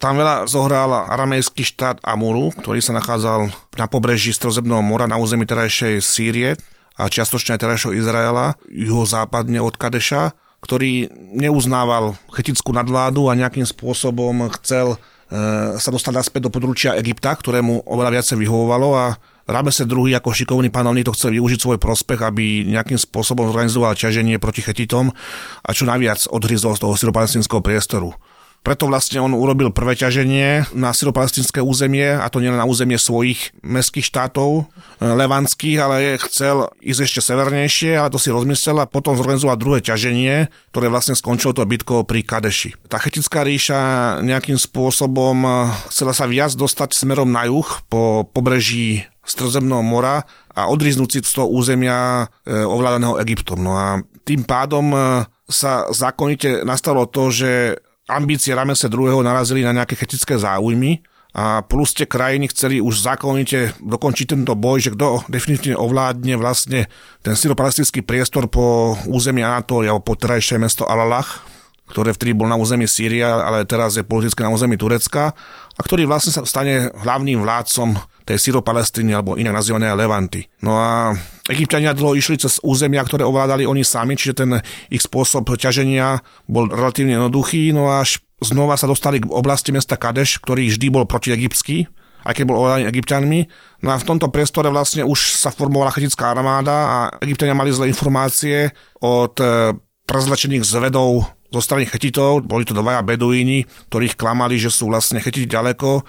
tam 0.00 0.16
veľa 0.16 0.48
zohral 0.48 0.90
aramejský 1.12 1.62
štát 1.62 2.00
Amuru, 2.00 2.50
ktorý 2.56 2.80
sa 2.80 2.96
nachádzal 2.96 3.52
na 3.76 3.86
pobreží 3.86 4.32
Strozemného 4.32 4.80
mora 4.80 5.04
na 5.04 5.20
území 5.20 5.44
terajšej 5.44 6.00
Sýrie 6.00 6.56
a 6.96 7.10
čiastočne 7.10 7.58
aj 7.58 7.62
terajšieho 7.62 7.92
Izraela, 7.98 8.56
juhozápadne 8.70 9.60
od 9.60 9.74
Kadeša, 9.76 10.32
ktorý 10.64 11.12
neuznával 11.36 12.16
chetickú 12.32 12.72
nadvládu 12.72 13.28
a 13.28 13.36
nejakým 13.36 13.68
spôsobom 13.68 14.48
chcel 14.56 14.96
e, 14.96 15.76
sa 15.76 15.90
dostať 15.92 16.12
naspäť 16.16 16.48
do 16.48 16.54
područia 16.54 16.96
Egypta, 16.96 17.36
ktorému 17.36 17.84
oveľa 17.84 18.20
viacej 18.20 18.40
vyhovovalo 18.40 18.88
a 18.96 19.06
Ramese 19.44 19.84
II 19.84 20.08
ako 20.16 20.32
šikovný 20.32 20.72
panovník 20.72 21.04
to 21.04 21.12
chcel 21.12 21.36
využiť 21.36 21.60
svoj 21.60 21.76
prospech, 21.76 22.24
aby 22.24 22.64
nejakým 22.64 22.96
spôsobom 22.96 23.44
zorganizoval 23.52 23.92
ťaženie 23.92 24.40
proti 24.40 24.64
chetitom 24.64 25.12
a 25.60 25.70
čo 25.76 25.84
najviac 25.84 26.32
odhryzol 26.32 26.80
z 26.80 26.80
toho 26.80 26.96
syropalestinského 26.96 27.60
priestoru. 27.60 28.16
Preto 28.64 28.88
vlastne 28.88 29.20
on 29.20 29.36
urobil 29.36 29.68
prvé 29.68 29.92
ťaženie 29.92 30.72
na 30.72 30.96
syropalestinské 30.96 31.60
územie, 31.60 32.16
a 32.16 32.24
to 32.32 32.40
nielen 32.40 32.56
na 32.56 32.64
územie 32.64 32.96
svojich 32.96 33.52
mestských 33.60 34.08
štátov 34.08 34.50
e, 34.56 34.62
levantských, 35.04 35.76
ale 35.84 36.16
chcel 36.16 36.72
ísť 36.80 37.00
ešte 37.04 37.20
severnejšie, 37.20 37.92
ale 38.00 38.08
to 38.08 38.16
si 38.16 38.32
rozmyslel 38.32 38.80
a 38.80 38.88
potom 38.88 39.20
zorganizoval 39.20 39.60
druhé 39.60 39.84
ťaženie, 39.84 40.48
ktoré 40.72 40.88
vlastne 40.88 41.12
skončilo 41.12 41.52
to 41.52 41.68
bitkou 41.68 42.08
pri 42.08 42.24
Kadeši. 42.24 42.88
Tá 42.88 42.96
chetická 42.96 43.44
ríša 43.44 43.78
nejakým 44.24 44.56
spôsobom 44.56 45.44
e, 45.44 45.48
chcela 45.92 46.16
sa 46.16 46.24
viac 46.24 46.56
dostať 46.56 46.96
smerom 46.96 47.28
na 47.28 47.44
juh 47.44 47.68
po 47.92 48.24
pobreží 48.24 49.04
Stredozemného 49.24 49.84
mora 49.84 50.24
a 50.52 50.68
odriznúť 50.72 51.08
si 51.08 51.18
z 51.20 51.36
toho 51.36 51.52
územia 51.52 52.28
e, 52.48 52.64
ovládaného 52.64 53.20
Egyptom. 53.20 53.60
No 53.60 53.76
a 53.76 54.00
tým 54.24 54.48
pádom 54.48 54.88
sa 55.44 55.84
zákonite 55.92 56.64
nastalo 56.64 57.04
to, 57.04 57.28
že 57.28 57.76
ambície 58.08 58.52
Ramese 58.52 58.88
II. 58.92 59.24
narazili 59.24 59.64
na 59.64 59.72
nejaké 59.72 59.96
chetické 59.96 60.36
záujmy 60.36 61.00
a 61.34 61.66
plus 61.66 61.90
tie 61.90 62.06
krajiny 62.06 62.46
chceli 62.54 62.78
už 62.78 63.02
zákonite 63.02 63.74
dokončiť 63.82 64.38
tento 64.38 64.54
boj, 64.54 64.86
že 64.86 64.94
kto 64.94 65.26
definitívne 65.26 65.74
ovládne 65.74 66.38
vlastne 66.38 66.86
ten 67.26 67.34
syropalestinský 67.34 68.06
priestor 68.06 68.46
po 68.46 68.94
území 69.10 69.42
Anatólia 69.42 69.90
alebo 69.90 70.14
po 70.14 70.14
terajšie 70.14 70.62
mesto 70.62 70.86
Alalach, 70.86 71.42
ktoré 71.90 72.14
vtedy 72.14 72.38
bol 72.38 72.46
na 72.46 72.54
území 72.54 72.86
Sýria, 72.86 73.42
ale 73.42 73.66
teraz 73.66 73.98
je 73.98 74.06
politicky 74.06 74.46
na 74.46 74.54
území 74.54 74.78
Turecka 74.78 75.34
a 75.74 75.80
ktorý 75.82 76.06
vlastne 76.06 76.30
sa 76.30 76.46
stane 76.46 76.94
hlavným 77.02 77.42
vládcom 77.42 77.98
tej 78.24 78.40
Syro-Palestíny 78.40 79.12
alebo 79.12 79.36
inak 79.36 79.60
nazývané 79.60 79.92
Levanty. 79.92 80.48
No 80.64 80.80
a 80.80 81.12
Egyptiania 81.48 81.92
dlho 81.92 82.16
išli 82.16 82.40
cez 82.40 82.56
územia, 82.64 83.04
ktoré 83.04 83.22
ovládali 83.24 83.68
oni 83.68 83.84
sami, 83.84 84.16
čiže 84.16 84.34
ten 84.44 84.50
ich 84.88 85.04
spôsob 85.04 85.44
ťaženia 85.44 86.24
bol 86.48 86.72
relatívne 86.72 87.20
jednoduchý, 87.20 87.76
no 87.76 87.92
až 87.92 88.24
znova 88.40 88.80
sa 88.80 88.88
dostali 88.88 89.20
k 89.20 89.28
oblasti 89.28 89.70
mesta 89.70 90.00
Kadeš, 90.00 90.40
ktorý 90.40 90.72
vždy 90.72 90.86
bol 90.88 91.04
protiegyptský, 91.04 91.88
aj 92.24 92.32
keď 92.32 92.44
bol 92.48 92.60
ovládaný 92.64 92.88
egyptianmi. 92.88 93.40
No 93.84 93.92
a 93.92 94.00
v 94.00 94.08
tomto 94.08 94.32
priestore 94.32 94.72
vlastne 94.72 95.04
už 95.04 95.36
sa 95.36 95.52
formovala 95.52 95.92
chetická 95.92 96.32
armáda 96.32 96.72
a 96.72 96.96
egyptiania 97.20 97.52
mali 97.52 97.76
zlé 97.76 97.92
informácie 97.92 98.72
od 99.04 99.36
eh, 99.40 99.76
prezlečených 100.08 100.64
zvedov 100.64 101.28
zo 101.54 101.62
strany 101.62 101.86
chetitov, 101.86 102.42
boli 102.42 102.66
to 102.66 102.74
dvaja 102.74 103.06
beduíni, 103.06 103.62
ktorých 103.86 104.18
klamali, 104.18 104.58
že 104.58 104.74
sú 104.74 104.90
vlastne 104.90 105.22
chetiti 105.22 105.46
ďaleko. 105.46 106.02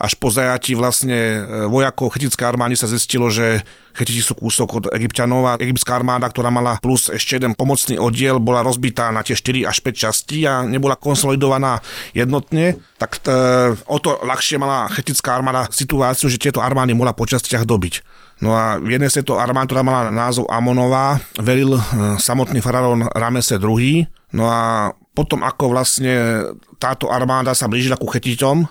Až 0.00 0.16
po 0.16 0.32
zajati 0.32 0.72
vlastne 0.72 1.12
e, 1.12 1.68
vojakov 1.68 2.16
chetické 2.16 2.48
armády 2.48 2.72
sa 2.72 2.88
zistilo, 2.88 3.28
že 3.28 3.60
chetiti 3.92 4.24
sú 4.24 4.32
kúsok 4.32 4.68
od 4.72 4.84
egyptianov 4.96 5.44
a 5.44 5.60
egyptská 5.60 6.00
armáda, 6.00 6.24
ktorá 6.32 6.48
mala 6.48 6.80
plus 6.80 7.12
ešte 7.12 7.36
jeden 7.36 7.52
pomocný 7.52 8.00
oddiel, 8.00 8.40
bola 8.40 8.64
rozbitá 8.64 9.12
na 9.12 9.20
tie 9.20 9.36
4 9.36 9.68
až 9.68 9.76
5 9.84 9.92
častí 9.92 10.48
a 10.48 10.64
nebola 10.64 10.96
konsolidovaná 10.96 11.84
jednotne, 12.16 12.80
tak 12.96 13.20
t- 13.20 13.28
e, 13.28 13.76
o 13.76 13.96
to 14.00 14.24
ľahšie 14.24 14.56
mala 14.56 14.88
chetická 14.88 15.36
armáda 15.36 15.68
situáciu, 15.68 16.32
že 16.32 16.40
tieto 16.40 16.64
armády 16.64 16.96
mohla 16.96 17.12
po 17.12 17.28
častiach 17.28 17.68
dobiť. 17.68 18.00
No 18.40 18.56
a 18.56 18.80
v 18.80 18.96
jednej 18.96 19.12
z 19.12 19.20
tejto 19.20 19.36
ktorá 19.36 19.84
mala 19.84 20.08
názov 20.08 20.48
Amonová, 20.48 21.20
velil 21.36 21.76
e, 21.76 21.80
samotný 22.16 22.64
faraón 22.64 23.04
Ramese 23.12 23.60
II. 23.60 24.08
No 24.32 24.48
a 24.48 24.96
potom, 25.12 25.44
ako 25.44 25.76
vlastne 25.76 26.40
táto 26.80 27.12
armáda 27.12 27.52
sa 27.52 27.68
blížila 27.68 28.00
ku 28.00 28.08
Chetitom, 28.08 28.64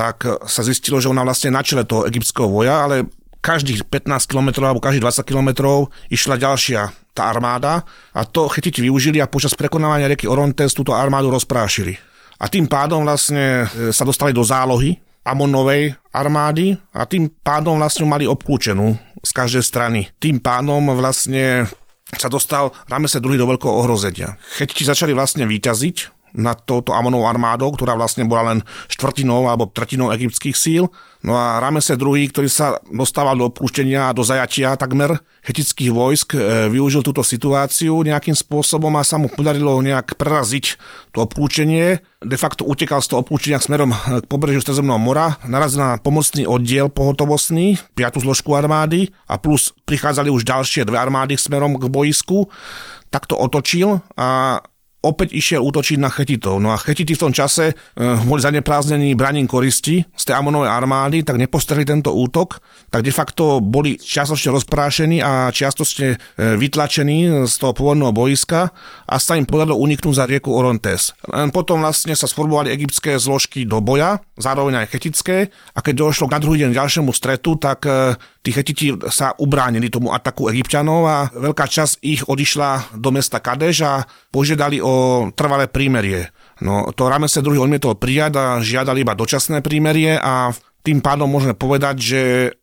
tak 0.00 0.24
sa 0.48 0.64
zistilo, 0.64 0.96
že 0.96 1.12
ona 1.12 1.20
vlastne 1.20 1.52
na 1.52 1.60
čele 1.60 1.84
toho 1.84 2.08
egyptského 2.08 2.48
voja, 2.48 2.88
ale 2.88 3.04
každých 3.44 3.84
15 3.84 4.32
km 4.32 4.64
alebo 4.64 4.80
každých 4.80 5.04
20 5.04 5.28
km 5.28 5.50
išla 6.08 6.40
ďalšia 6.40 7.12
tá 7.12 7.28
armáda 7.28 7.84
a 8.16 8.24
to 8.24 8.48
Chetiti 8.48 8.80
využili 8.80 9.20
a 9.20 9.28
počas 9.28 9.52
prekonávania 9.52 10.08
rieky 10.08 10.24
Orontes 10.24 10.72
túto 10.72 10.96
armádu 10.96 11.28
rozprášili. 11.28 12.00
A 12.40 12.48
tým 12.48 12.64
pádom 12.64 13.04
vlastne 13.04 13.68
e, 13.68 13.92
sa 13.92 14.08
dostali 14.08 14.32
do 14.32 14.40
zálohy 14.40 14.96
Amonovej 15.20 15.92
armády 16.16 16.80
a 16.96 17.04
tým 17.04 17.28
pádom 17.28 17.76
vlastne 17.76 18.08
mali 18.08 18.24
obklúčenú 18.24 18.96
z 19.20 19.30
každej 19.36 19.60
strany. 19.60 20.08
Tým 20.16 20.40
pádom 20.40 20.80
vlastne 20.96 21.68
sa 22.16 22.32
dostal 22.32 22.72
Ramese 22.88 23.20
II 23.20 23.36
do 23.36 23.44
veľkého 23.44 23.84
ohrozenia. 23.84 24.40
Chetiti 24.56 24.88
začali 24.88 25.12
vlastne 25.12 25.44
výťaziť 25.44 26.19
nad 26.34 26.58
touto 26.66 26.94
Amonovou 26.94 27.26
armádou, 27.26 27.72
ktorá 27.74 27.94
vlastne 27.98 28.26
bola 28.26 28.54
len 28.54 28.58
štvrtinou 28.90 29.50
alebo 29.50 29.70
tretinou 29.70 30.10
egyptských 30.14 30.56
síl. 30.56 30.90
No 31.20 31.36
a 31.36 31.60
Ramese 31.60 32.00
II, 32.00 32.16
ktorý 32.32 32.48
sa 32.48 32.80
dostával 32.88 33.36
do 33.36 33.52
opúštenia 33.52 34.08
a 34.08 34.16
do 34.16 34.24
zajatia 34.24 34.72
takmer 34.80 35.20
chetických 35.44 35.92
vojsk, 35.92 36.28
e, 36.32 36.72
využil 36.72 37.04
túto 37.04 37.20
situáciu 37.20 38.00
nejakým 38.00 38.32
spôsobom 38.32 38.88
a 38.96 39.04
sa 39.04 39.20
mu 39.20 39.28
podarilo 39.28 39.76
nejak 39.84 40.16
preraziť 40.16 40.80
to 41.12 41.28
opúčenie. 41.28 42.00
De 42.24 42.36
facto 42.40 42.64
utekal 42.64 43.04
z 43.04 43.12
toho 43.12 43.20
opúčenia 43.20 43.60
smerom 43.60 43.92
k 43.92 44.24
pobrežiu 44.32 44.64
Stredozemného 44.64 44.96
mora, 44.96 45.36
narazil 45.44 45.84
na 45.84 46.00
pomocný 46.00 46.48
oddiel 46.48 46.88
pohotovostný, 46.88 47.76
piatu 47.92 48.24
zložku 48.24 48.56
armády 48.56 49.12
a 49.28 49.36
plus 49.36 49.76
prichádzali 49.84 50.32
už 50.32 50.48
ďalšie 50.48 50.88
dve 50.88 50.96
armády 50.96 51.36
smerom 51.36 51.76
k 51.76 51.84
boisku 51.92 52.48
tak 53.10 53.26
to 53.26 53.34
otočil 53.34 53.98
a 54.14 54.62
opäť 55.00 55.32
išiel 55.32 55.64
útočiť 55.64 55.96
na 55.96 56.12
Chetitov. 56.12 56.60
No 56.60 56.72
a 56.72 56.80
Chetiti 56.80 57.16
v 57.16 57.22
tom 57.28 57.32
čase 57.32 57.72
e, 57.72 57.74
boli 58.28 58.44
zaneprázdnení 58.44 59.16
braním 59.16 59.48
koristi 59.48 60.04
z 60.04 60.22
tej 60.28 60.36
Amonovej 60.36 60.68
armády, 60.68 61.24
tak 61.24 61.40
nepostreli 61.40 61.88
tento 61.88 62.12
útok, 62.12 62.60
tak 62.92 63.00
de 63.00 63.12
facto 63.12 63.64
boli 63.64 63.96
čiastočne 63.96 64.52
rozprášení 64.52 65.24
a 65.24 65.48
čiastočne 65.48 66.08
e, 66.12 66.16
vytlačení 66.60 67.48
z 67.48 67.54
toho 67.56 67.72
pôvodného 67.72 68.12
boiska 68.12 68.68
a 69.08 69.14
sa 69.16 69.40
im 69.40 69.48
podarilo 69.48 69.80
uniknúť 69.80 70.14
za 70.20 70.28
rieku 70.28 70.52
Orontes. 70.52 71.16
Len 71.32 71.48
potom 71.48 71.80
vlastne 71.80 72.12
sa 72.12 72.28
sformovali 72.28 72.68
egyptské 72.68 73.16
zložky 73.16 73.64
do 73.64 73.80
boja, 73.80 74.20
zároveň 74.36 74.84
aj 74.84 74.90
chetické 74.92 75.48
a 75.72 75.80
keď 75.80 76.12
došlo 76.12 76.28
na 76.28 76.36
druhý 76.36 76.68
deň 76.68 76.76
ďalšiemu 76.76 77.10
stretu, 77.16 77.56
tak 77.56 77.88
e, 77.88 78.20
tí 78.44 78.52
chetiti 78.52 78.92
sa 79.08 79.32
ubránili 79.40 79.88
tomu 79.88 80.12
ataku 80.12 80.52
egyptianov 80.52 81.08
a 81.08 81.16
veľká 81.32 81.64
časť 81.64 82.04
ich 82.04 82.24
odišla 82.24 82.96
do 83.00 83.08
mesta 83.12 83.40
Kadeš 83.40 83.76
a 83.84 84.04
požiadali 84.32 84.80
o 84.80 84.89
o 84.90 84.96
trvalé 85.30 85.70
prímerie. 85.70 86.34
No 86.60 86.90
to 86.92 87.06
Ramese 87.06 87.40
II 87.40 87.62
odmietol 87.62 87.96
prijať 87.96 88.32
a 88.36 88.44
žiadal 88.60 88.98
iba 88.98 89.14
dočasné 89.14 89.62
prímerie 89.62 90.18
a 90.18 90.52
tým 90.80 91.04
pádom 91.04 91.28
môžeme 91.28 91.52
povedať, 91.52 91.96
že 92.00 92.20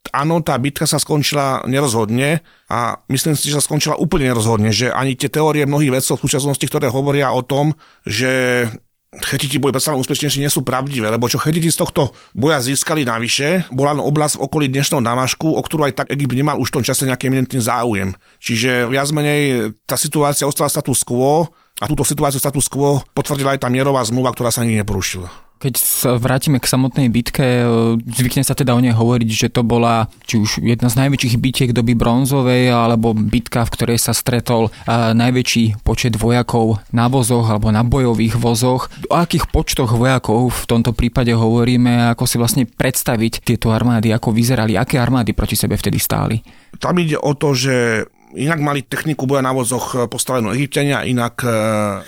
áno, 0.10 0.42
tá 0.42 0.58
bitka 0.58 0.90
sa 0.90 0.98
skončila 0.98 1.62
nerozhodne 1.70 2.42
a 2.66 2.98
myslím 3.14 3.38
si, 3.38 3.54
že 3.54 3.62
sa 3.62 3.66
skončila 3.66 3.98
úplne 4.02 4.34
nerozhodne, 4.34 4.74
že 4.74 4.90
ani 4.90 5.14
tie 5.14 5.30
teórie 5.30 5.70
mnohých 5.70 6.02
vedcov 6.02 6.18
v 6.18 6.26
súčasnosti, 6.26 6.66
ktoré 6.66 6.90
hovoria 6.90 7.30
o 7.30 7.46
tom, 7.46 7.78
že 8.10 8.66
Chetiti 9.08 9.56
boli 9.56 9.72
predstavne 9.72 10.04
úspešnejší, 10.04 10.44
nie 10.44 10.52
sú 10.52 10.68
pravdivé, 10.68 11.08
lebo 11.08 11.32
čo 11.32 11.40
Chetiti 11.40 11.72
z 11.72 11.80
tohto 11.80 12.12
boja 12.36 12.60
získali 12.60 13.08
navyše, 13.08 13.70
bola 13.72 13.96
len 13.96 14.04
oblasť 14.04 14.36
v 14.36 14.44
okolí 14.44 14.66
dnešného 14.68 15.00
Damašku, 15.00 15.48
o 15.48 15.62
ktorú 15.64 15.88
aj 15.88 16.04
tak 16.04 16.08
Egypt 16.12 16.36
nemal 16.36 16.60
už 16.60 16.70
v 16.70 16.76
tom 16.82 16.84
čase 16.84 17.08
nejaký 17.08 17.32
eminentný 17.32 17.64
záujem. 17.64 18.12
Čiže 18.44 18.92
viac 18.92 19.08
menej 19.16 19.74
tá 19.88 19.96
situácia 19.96 20.44
ostala 20.44 20.68
status 20.68 21.08
quo 21.08 21.50
a 21.78 21.86
túto 21.86 22.02
situáciu 22.02 22.42
status 22.42 22.66
quo 22.70 23.06
potvrdila 23.14 23.54
aj 23.54 23.66
tá 23.66 23.70
mierová 23.70 24.02
zmluva, 24.02 24.34
ktorá 24.34 24.50
sa 24.50 24.66
nikdy 24.66 24.82
neporušila. 24.82 25.48
Keď 25.58 25.74
sa 25.74 26.22
vrátime 26.22 26.62
k 26.62 26.70
samotnej 26.70 27.10
bitke, 27.10 27.42
e, 27.42 27.66
zvykne 27.98 28.46
sa 28.46 28.54
teda 28.54 28.78
o 28.78 28.82
nej 28.82 28.94
hovoriť, 28.94 29.30
že 29.34 29.50
to 29.50 29.66
bola 29.66 30.06
či 30.30 30.38
už 30.38 30.62
jedna 30.62 30.86
z 30.86 31.02
najväčších 31.02 31.34
bitiek 31.42 31.74
doby 31.74 31.98
bronzovej, 31.98 32.70
alebo 32.70 33.18
bitka, 33.18 33.66
v 33.66 33.74
ktorej 33.74 33.98
sa 33.98 34.14
stretol 34.14 34.70
e, 34.70 34.72
najväčší 35.18 35.82
počet 35.82 36.14
vojakov 36.14 36.78
na 36.94 37.10
vozoch 37.10 37.50
alebo 37.50 37.74
na 37.74 37.82
bojových 37.82 38.38
vozoch. 38.38 38.94
O 39.10 39.18
akých 39.18 39.50
počtoch 39.50 39.98
vojakov 39.98 40.54
v 40.54 40.66
tomto 40.70 40.94
prípade 40.94 41.34
hovoríme, 41.34 42.14
ako 42.14 42.30
si 42.30 42.38
vlastne 42.38 42.70
predstaviť 42.70 43.42
tieto 43.42 43.74
armády, 43.74 44.14
ako 44.14 44.30
vyzerali, 44.30 44.78
aké 44.78 45.02
armády 45.02 45.34
proti 45.34 45.58
sebe 45.58 45.74
vtedy 45.74 45.98
stáli? 45.98 46.38
Tam 46.78 46.94
ide 47.02 47.18
o 47.18 47.34
to, 47.34 47.58
že 47.58 48.06
Inak 48.36 48.60
mali 48.60 48.84
techniku 48.84 49.24
boja 49.24 49.40
na 49.40 49.56
vozoch 49.56 49.96
eh, 49.96 50.04
postavenú 50.12 50.52
Egyptiania, 50.52 51.08
inak 51.08 51.40
eh, 51.48 51.52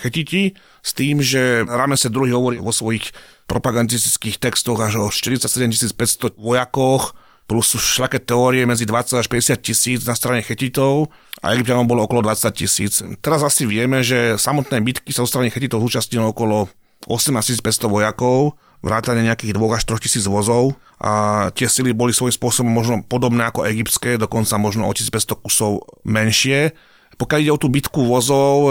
Chetiti, 0.04 0.52
s 0.84 0.90
tým, 0.92 1.24
že 1.24 1.64
Ramese 1.64 2.12
II 2.12 2.28
hovorí 2.32 2.56
vo 2.60 2.72
svojich 2.72 3.12
propagandistických 3.48 4.36
textoch 4.36 4.80
až 4.80 5.00
o 5.00 5.06
47 5.08 5.96
500 5.96 6.36
vojakoch, 6.36 7.16
plus 7.50 7.74
všaké 7.74 8.22
teórie 8.22 8.62
medzi 8.62 8.86
20 8.86 9.18
až 9.18 9.26
50 9.26 9.58
tisíc 9.58 10.00
na 10.06 10.14
strane 10.14 10.38
Chetitov 10.46 11.10
a 11.42 11.50
Egyptianom 11.50 11.82
bolo 11.82 12.06
okolo 12.06 12.22
20 12.22 12.46
tisíc. 12.54 13.02
Teraz 13.18 13.42
asi 13.42 13.66
vieme, 13.66 14.06
že 14.06 14.38
samotné 14.38 14.78
bitky 14.78 15.10
sa 15.10 15.26
zo 15.26 15.34
strany 15.34 15.50
Chetitov 15.50 15.82
zúčastnilo 15.82 16.30
okolo 16.30 16.70
18 17.10 17.58
500 17.58 17.90
vojakov, 17.90 18.54
vrátane 18.80 19.24
nejakých 19.24 19.56
2 19.56 19.76
až 19.76 19.82
3 19.84 20.04
tisíc 20.04 20.24
vozov 20.24 20.76
a 21.00 21.48
tie 21.56 21.68
sily 21.68 21.96
boli 21.96 22.12
svojím 22.12 22.36
spôsobom 22.36 22.72
možno 22.72 22.94
podobné 23.04 23.48
ako 23.48 23.68
egyptské, 23.68 24.16
dokonca 24.20 24.56
možno 24.60 24.88
o 24.88 24.92
1500 24.92 25.40
kusov 25.40 25.84
menšie. 26.04 26.76
Pokiaľ 27.16 27.40
ide 27.40 27.52
o 27.52 27.60
tú 27.60 27.68
bitku 27.68 28.04
vozov, 28.08 28.68
e, 28.68 28.70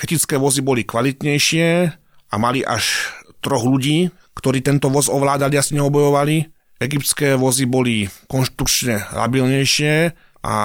chetické 0.00 0.40
vozy 0.40 0.64
boli 0.64 0.88
kvalitnejšie 0.88 1.68
a 2.32 2.34
mali 2.40 2.64
až 2.64 3.12
troch 3.44 3.64
ľudí, 3.64 4.08
ktorí 4.32 4.64
tento 4.64 4.88
voz 4.88 5.12
ovládali 5.12 5.60
a 5.60 5.62
s 5.64 5.72
ním 5.72 5.88
bojovali. 5.92 6.48
Egyptské 6.80 7.36
vozy 7.36 7.68
boli 7.68 8.08
konštrukčne 8.28 9.12
labilnejšie 9.12 10.16
a 10.44 10.56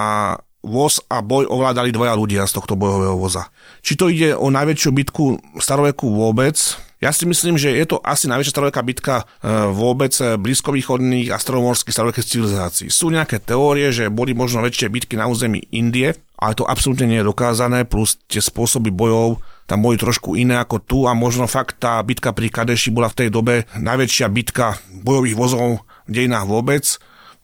voz 0.64 1.00
a 1.08 1.24
boj 1.24 1.48
ovládali 1.48 1.96
dvoja 1.96 2.16
ľudia 2.16 2.44
z 2.44 2.56
tohto 2.60 2.76
bojového 2.76 3.16
voza. 3.16 3.48
Či 3.80 3.94
to 3.96 4.12
ide 4.12 4.36
o 4.36 4.52
najväčšiu 4.52 4.92
bitku 4.92 5.24
staroveku 5.60 6.12
vôbec, 6.12 6.56
ja 7.00 7.15
si 7.15 7.24
myslím, 7.24 7.56
že 7.56 7.72
je 7.72 7.86
to 7.88 8.03
asi 8.03 8.27
najväčšia 8.27 8.53
staroveká 8.53 8.84
bitka 8.84 9.15
e, 9.24 9.25
vôbec 9.72 10.12
e, 10.20 10.36
blízkovýchodných 10.36 11.32
a 11.32 11.39
stromorských 11.39 11.96
starovekých 11.96 12.27
civilizácií. 12.27 12.88
Sú 12.91 13.08
nejaké 13.08 13.39
teórie, 13.39 13.88
že 13.96 14.12
boli 14.12 14.36
možno 14.36 14.60
väčšie 14.60 14.91
bitky 14.91 15.15
na 15.15 15.32
území 15.32 15.63
Indie, 15.72 16.12
ale 16.36 16.60
to 16.60 16.68
absolútne 16.68 17.08
nie 17.08 17.24
je 17.24 17.29
dokázané, 17.32 17.88
plus 17.88 18.20
tie 18.27 18.44
spôsoby 18.44 18.91
bojov 18.91 19.39
tam 19.70 19.86
boli 19.86 20.01
trošku 20.01 20.34
iné 20.34 20.58
ako 20.58 20.82
tu 20.82 21.00
a 21.06 21.13
možno 21.13 21.46
fakt 21.46 21.77
tá 21.77 22.01
bitka 22.01 22.34
pri 22.34 22.50
Kadeši 22.50 22.89
bola 22.89 23.06
v 23.06 23.18
tej 23.22 23.29
dobe 23.29 23.70
najväčšia 23.77 24.25
bitka 24.34 24.82
bojových 25.06 25.38
vozov 25.38 25.86
v 26.10 26.12
dejinách 26.12 26.50
vôbec, 26.50 26.84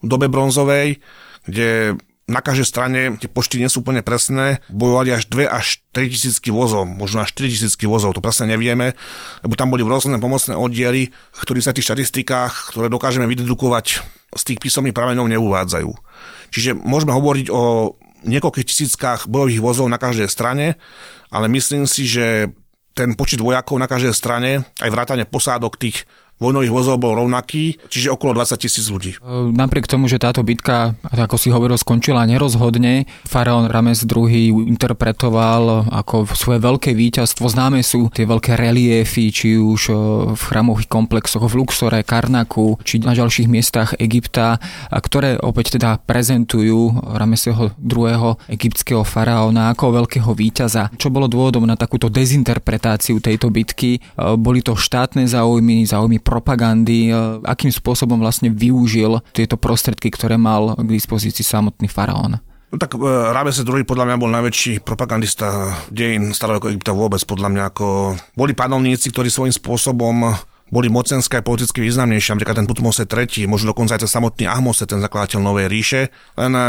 v 0.02 0.06
dobe 0.10 0.26
bronzovej, 0.26 0.98
kde 1.46 1.94
na 2.26 2.42
každej 2.42 2.66
strane, 2.66 3.00
tie 3.22 3.30
počty 3.30 3.62
nie 3.62 3.70
sú 3.70 3.86
úplne 3.86 4.02
presné, 4.02 4.58
bojovali 4.66 5.14
až 5.14 5.30
2 5.30 5.46
až 5.46 5.78
3 5.94 6.10
tisícky 6.10 6.50
vozov, 6.50 6.82
možno 6.82 7.22
až 7.22 7.30
4 7.38 7.54
tisícky 7.54 7.86
vozov, 7.86 8.18
to 8.18 8.22
presne 8.22 8.50
nevieme, 8.50 8.98
lebo 9.46 9.54
tam 9.54 9.70
boli 9.70 9.86
rôzne 9.86 10.18
pomocné 10.18 10.58
oddiely, 10.58 11.14
ktorí 11.38 11.62
sa 11.62 11.70
v 11.70 11.78
tých 11.78 11.86
štatistikách, 11.94 12.74
ktoré 12.74 12.90
dokážeme 12.90 13.30
vydedukovať 13.30 14.02
z 14.34 14.42
tých 14.42 14.58
písomných 14.58 14.96
prameňov 14.96 15.30
neuvádzajú. 15.38 15.90
Čiže 16.50 16.74
môžeme 16.74 17.14
hovoriť 17.14 17.46
o 17.54 17.94
niekoľkých 18.26 18.68
tisíckach 18.74 19.30
bojových 19.30 19.62
vozov 19.62 19.86
na 19.86 20.02
každej 20.02 20.26
strane, 20.26 20.74
ale 21.30 21.46
myslím 21.46 21.86
si, 21.86 22.10
že 22.10 22.50
ten 22.96 23.14
počet 23.14 23.38
vojakov 23.38 23.78
na 23.78 23.86
každej 23.86 24.14
strane, 24.16 24.66
aj 24.82 24.90
vrátane 24.90 25.28
posádok 25.28 25.78
tých 25.78 26.08
vojnových 26.36 26.72
vozov 26.72 27.00
bol 27.00 27.16
rovnaký, 27.16 27.80
čiže 27.88 28.12
okolo 28.12 28.36
20 28.36 28.60
tisíc 28.60 28.86
ľudí. 28.92 29.16
E, 29.16 29.18
napriek 29.56 29.88
tomu, 29.88 30.04
že 30.04 30.20
táto 30.20 30.44
bitka, 30.44 30.92
ako 31.08 31.36
si 31.40 31.48
hovoril, 31.48 31.80
skončila 31.80 32.28
nerozhodne, 32.28 33.08
faraón 33.24 33.72
Rames 33.72 34.04
II 34.04 34.68
interpretoval 34.68 35.88
ako 35.88 36.28
svoje 36.36 36.60
veľké 36.60 36.92
víťazstvo. 36.92 37.48
Známe 37.48 37.80
sú 37.80 38.12
tie 38.12 38.28
veľké 38.28 38.52
reliefy, 38.52 39.32
či 39.32 39.56
už 39.56 39.80
e, 39.88 39.94
v 40.36 40.42
chramových 40.42 40.92
komplexoch 40.92 41.48
v 41.48 41.56
Luxore, 41.56 42.04
Karnaku, 42.04 42.76
či 42.84 43.00
na 43.00 43.16
ďalších 43.16 43.48
miestach 43.48 43.96
Egypta, 43.96 44.60
ktoré 44.92 45.40
opäť 45.40 45.80
teda 45.80 45.96
prezentujú 46.04 47.00
Rameseho 47.16 47.72
II. 47.80 48.36
egyptského 48.52 49.02
faraóna 49.08 49.72
ako 49.72 50.04
veľkého 50.04 50.30
víťaza. 50.36 50.92
Čo 51.00 51.08
bolo 51.08 51.32
dôvodom 51.32 51.64
na 51.64 51.80
takúto 51.80 52.12
dezinterpretáciu 52.12 53.24
tejto 53.24 53.48
bitky? 53.48 53.96
E, 53.96 54.00
boli 54.36 54.60
to 54.60 54.76
štátne 54.76 55.24
záujmy, 55.24 55.88
záujmy 55.88 56.25
propagandy, 56.26 57.14
e, 57.14 57.38
akým 57.46 57.70
spôsobom 57.70 58.18
vlastne 58.18 58.50
využil 58.50 59.22
tieto 59.30 59.54
prostredky, 59.54 60.10
ktoré 60.10 60.34
mal 60.34 60.74
k 60.74 60.88
dispozícii 60.90 61.46
samotný 61.46 61.86
faraón. 61.86 62.42
No 62.66 62.82
tak 62.82 62.98
uh, 62.98 63.30
Rábese 63.30 63.62
II 63.62 63.86
podľa 63.86 64.10
mňa 64.10 64.16
bol 64.18 64.30
najväčší 64.34 64.82
propagandista 64.82 65.70
dejín 65.86 66.34
starého 66.34 66.58
Egypta 66.66 66.90
vôbec, 66.90 67.22
podľa 67.22 67.48
mňa 67.54 67.64
ako 67.70 67.86
boli 68.34 68.58
panovníci, 68.58 69.14
ktorí 69.14 69.30
svojím 69.30 69.54
spôsobom 69.54 70.34
boli 70.66 70.90
mocenské 70.90 71.38
a 71.38 71.46
politicky 71.46 71.78
významnejšie, 71.78 72.34
napríklad 72.34 72.58
ten 72.58 72.66
Tutmose 72.66 73.06
III, 73.06 73.46
možno 73.46 73.70
dokonca 73.70 73.94
aj 73.94 74.02
ten 74.02 74.10
samotný 74.10 74.44
Ahmose, 74.50 74.82
ten 74.82 74.98
zakladateľ 74.98 75.38
Novej 75.38 75.70
ríše. 75.70 76.10
Len 76.34 76.52
e, 76.58 76.66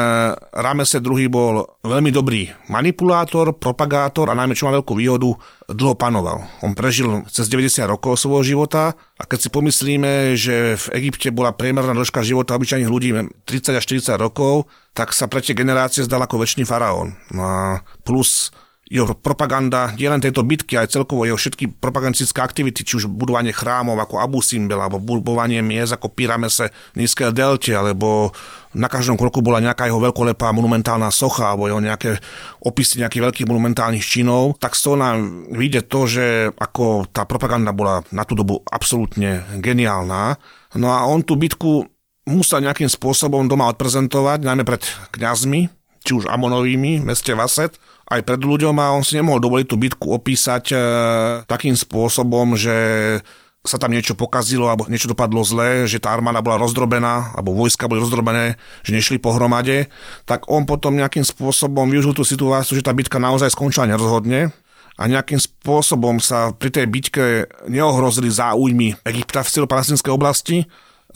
Ramese 0.53 1.01
II 1.01 1.25
bol 1.33 1.65
veľmi 1.81 2.13
dobrý 2.13 2.45
manipulátor, 2.69 3.57
propagátor 3.57 4.29
a 4.29 4.37
najmä 4.37 4.53
čo 4.53 4.69
má 4.69 4.77
veľkú 4.77 4.93
výhodu, 4.93 5.33
dlho 5.65 5.95
panoval. 5.97 6.45
On 6.61 6.77
prežil 6.77 7.25
cez 7.33 7.49
90 7.49 7.89
rokov 7.89 8.21
svojho 8.21 8.45
života 8.45 8.93
a 9.17 9.23
keď 9.25 9.39
si 9.41 9.49
pomyslíme, 9.49 10.37
že 10.37 10.77
v 10.77 10.85
Egypte 11.01 11.33
bola 11.33 11.49
priemerná 11.49 11.97
dĺžka 11.97 12.21
života 12.21 12.53
obyčajných 12.53 12.91
ľudí 12.93 13.17
30 13.49 13.81
až 13.81 13.83
40 13.83 14.13
rokov, 14.21 14.69
tak 14.93 15.09
sa 15.09 15.25
pre 15.25 15.41
tie 15.41 15.57
generácie 15.57 16.05
zdal 16.05 16.21
ako 16.21 16.45
väčší 16.45 16.69
faraón. 16.69 17.17
No 17.33 17.41
a 17.41 17.61
plus 18.05 18.53
jeho 18.87 19.11
propaganda, 19.19 19.91
len 19.91 20.23
tejto 20.23 20.47
bitky, 20.47 20.79
aj 20.79 20.95
celkovo 20.95 21.27
jeho 21.27 21.35
všetky 21.35 21.75
propagandistické 21.75 22.39
aktivity, 22.39 22.87
či 22.87 23.03
už 23.03 23.11
budovanie 23.11 23.51
chrámov 23.51 23.99
ako 23.99 24.23
Abu 24.23 24.39
Simbel, 24.39 24.79
alebo 24.79 25.03
budovanie 25.03 25.59
miest 25.59 25.91
ako 25.91 26.15
Pyramese 26.15 26.71
v 26.95 27.03
Nízkej 27.03 27.35
delte, 27.35 27.75
alebo 27.75 28.31
na 28.71 28.87
každom 28.87 29.19
kroku 29.19 29.43
bola 29.43 29.59
nejaká 29.59 29.91
jeho 29.91 29.99
veľkolepá 29.99 30.55
monumentálna 30.55 31.11
socha, 31.11 31.51
alebo 31.51 31.67
jeho 31.67 31.83
nejaké 31.83 32.15
opisy 32.63 33.03
nejakých 33.03 33.23
veľkých 33.27 33.49
monumentálnych 33.51 34.03
činov, 34.03 34.55
tak 34.55 34.79
z 34.79 34.81
toho 34.87 34.95
nám 34.95 35.51
vyjde 35.51 35.83
to, 35.91 35.99
že 36.07 36.25
ako 36.55 37.11
tá 37.11 37.27
propaganda 37.27 37.75
bola 37.75 38.07
na 38.15 38.23
tú 38.23 38.39
dobu 38.39 38.63
absolútne 38.71 39.43
geniálna. 39.59 40.39
No 40.79 40.95
a 40.95 41.03
on 41.03 41.27
tú 41.27 41.35
bitku 41.35 41.91
musel 42.23 42.63
nejakým 42.63 42.87
spôsobom 42.87 43.51
doma 43.51 43.67
odprezentovať, 43.67 44.47
najmä 44.47 44.63
pred 44.63 44.83
kňazmi, 45.11 45.67
či 46.07 46.11
už 46.15 46.31
Amonovými 46.31 47.03
v 47.03 47.07
meste 47.07 47.35
Vaset, 47.35 47.75
aj 48.07 48.21
pred 48.23 48.39
ľuďom 48.39 48.75
a 48.79 48.95
on 48.95 49.03
si 49.03 49.19
nemohol 49.19 49.43
dovoliť 49.43 49.67
tú 49.67 49.75
bitku 49.75 50.07
opísať 50.15 50.71
e, 50.71 50.75
takým 51.43 51.75
spôsobom, 51.75 52.55
že 52.55 52.75
sa 53.67 53.75
tam 53.75 53.91
niečo 53.91 54.15
pokazilo 54.15 54.71
alebo 54.71 54.87
niečo 54.87 55.11
dopadlo 55.11 55.43
zle, 55.43 55.83
že 55.83 55.99
tá 55.99 56.15
armáda 56.15 56.39
bola 56.39 56.55
rozdrobená 56.55 57.35
alebo 57.35 57.51
vojska 57.51 57.91
boli 57.91 57.99
rozdrobené, 57.99 58.55
že 58.87 58.95
nešli 58.95 59.19
pohromade, 59.19 59.91
tak 60.23 60.47
on 60.47 60.63
potom 60.63 60.95
nejakým 60.95 61.27
spôsobom 61.27 61.91
využil 61.91 62.15
tú 62.15 62.23
situáciu, 62.23 62.79
že 62.79 62.85
tá 62.87 62.95
bitka 62.95 63.19
naozaj 63.19 63.51
skončila 63.51 63.91
nerozhodne 63.91 64.55
a 64.97 65.03
nejakým 65.05 65.37
spôsobom 65.37 66.23
sa 66.23 66.55
pri 66.55 66.71
tej 66.71 66.85
bitke 66.87 67.51
neohrozili 67.67 68.31
záujmy 68.31 69.03
Egypta 69.03 69.43
v 69.43 69.51
celopalestinskej 69.51 70.15
oblasti, 70.15 70.63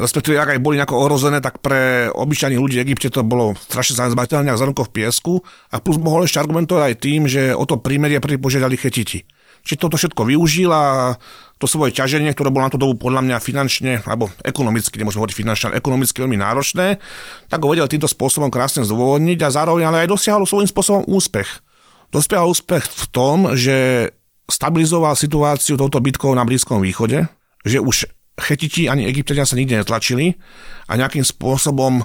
respektíve 0.01 0.41
ak 0.41 0.57
aj 0.57 0.63
boli 0.65 0.81
nejako 0.81 0.97
ohrozené, 0.97 1.37
tak 1.39 1.61
pre 1.61 2.09
obyčajných 2.09 2.57
ľudí 2.57 2.81
v 2.81 2.83
Egypte 2.89 3.13
to 3.13 3.21
bolo 3.21 3.53
strašne 3.53 4.01
zanedbateľné, 4.01 4.49
ako 4.49 4.61
zrnko 4.65 4.83
v 4.89 4.93
piesku. 4.97 5.33
A 5.69 5.77
plus 5.77 6.01
mohol 6.01 6.25
ešte 6.25 6.41
argumentovať 6.41 6.81
aj 6.81 6.95
tým, 6.97 7.21
že 7.29 7.53
o 7.53 7.63
to 7.69 7.77
prímerie 7.77 8.17
prvý 8.17 8.41
požiadali 8.41 8.75
chetiti. 8.75 9.23
Čiže 9.61 9.77
toto 9.77 9.95
všetko 10.01 10.25
využil 10.25 10.73
a 10.73 11.13
to 11.61 11.69
svoje 11.69 11.93
ťaženie, 11.93 12.33
ktoré 12.33 12.49
bolo 12.49 12.65
na 12.65 12.73
tú 12.73 12.81
dobu 12.81 12.97
podľa 12.97 13.21
mňa 13.21 13.37
finančne, 13.37 14.01
alebo 14.01 14.33
ekonomicky, 14.41 14.97
nemôžem 14.97 15.21
hovoriť 15.21 15.37
finančne, 15.37 15.65
ale 15.69 15.77
ekonomicky 15.77 16.17
veľmi 16.17 16.41
náročné, 16.41 16.97
tak 17.45 17.61
ho 17.61 17.69
vedel 17.69 17.85
týmto 17.85 18.09
spôsobom 18.09 18.49
krásne 18.49 18.81
zdôvodniť 18.81 19.45
a 19.45 19.53
zároveň 19.53 19.85
ale 19.85 19.97
aj 20.05 20.09
dosiahol 20.09 20.49
svojím 20.49 20.65
spôsobom 20.65 21.05
úspech. 21.05 21.61
Dospiahol 22.09 22.49
úspech 22.49 22.81
v 22.81 23.05
tom, 23.13 23.53
že 23.53 24.09
stabilizoval 24.49 25.13
situáciu 25.13 25.77
touto 25.77 26.01
bitkou 26.01 26.33
na 26.33 26.41
Blízkom 26.41 26.81
východe, 26.81 27.29
že 27.61 27.77
už 27.77 28.09
Chetiti 28.37 28.87
ani 28.87 29.09
Egyptiania 29.09 29.43
sa 29.43 29.59
nikde 29.59 29.81
netlačili 29.81 30.33
a 30.87 30.95
nejakým 30.95 31.25
spôsobom 31.25 31.99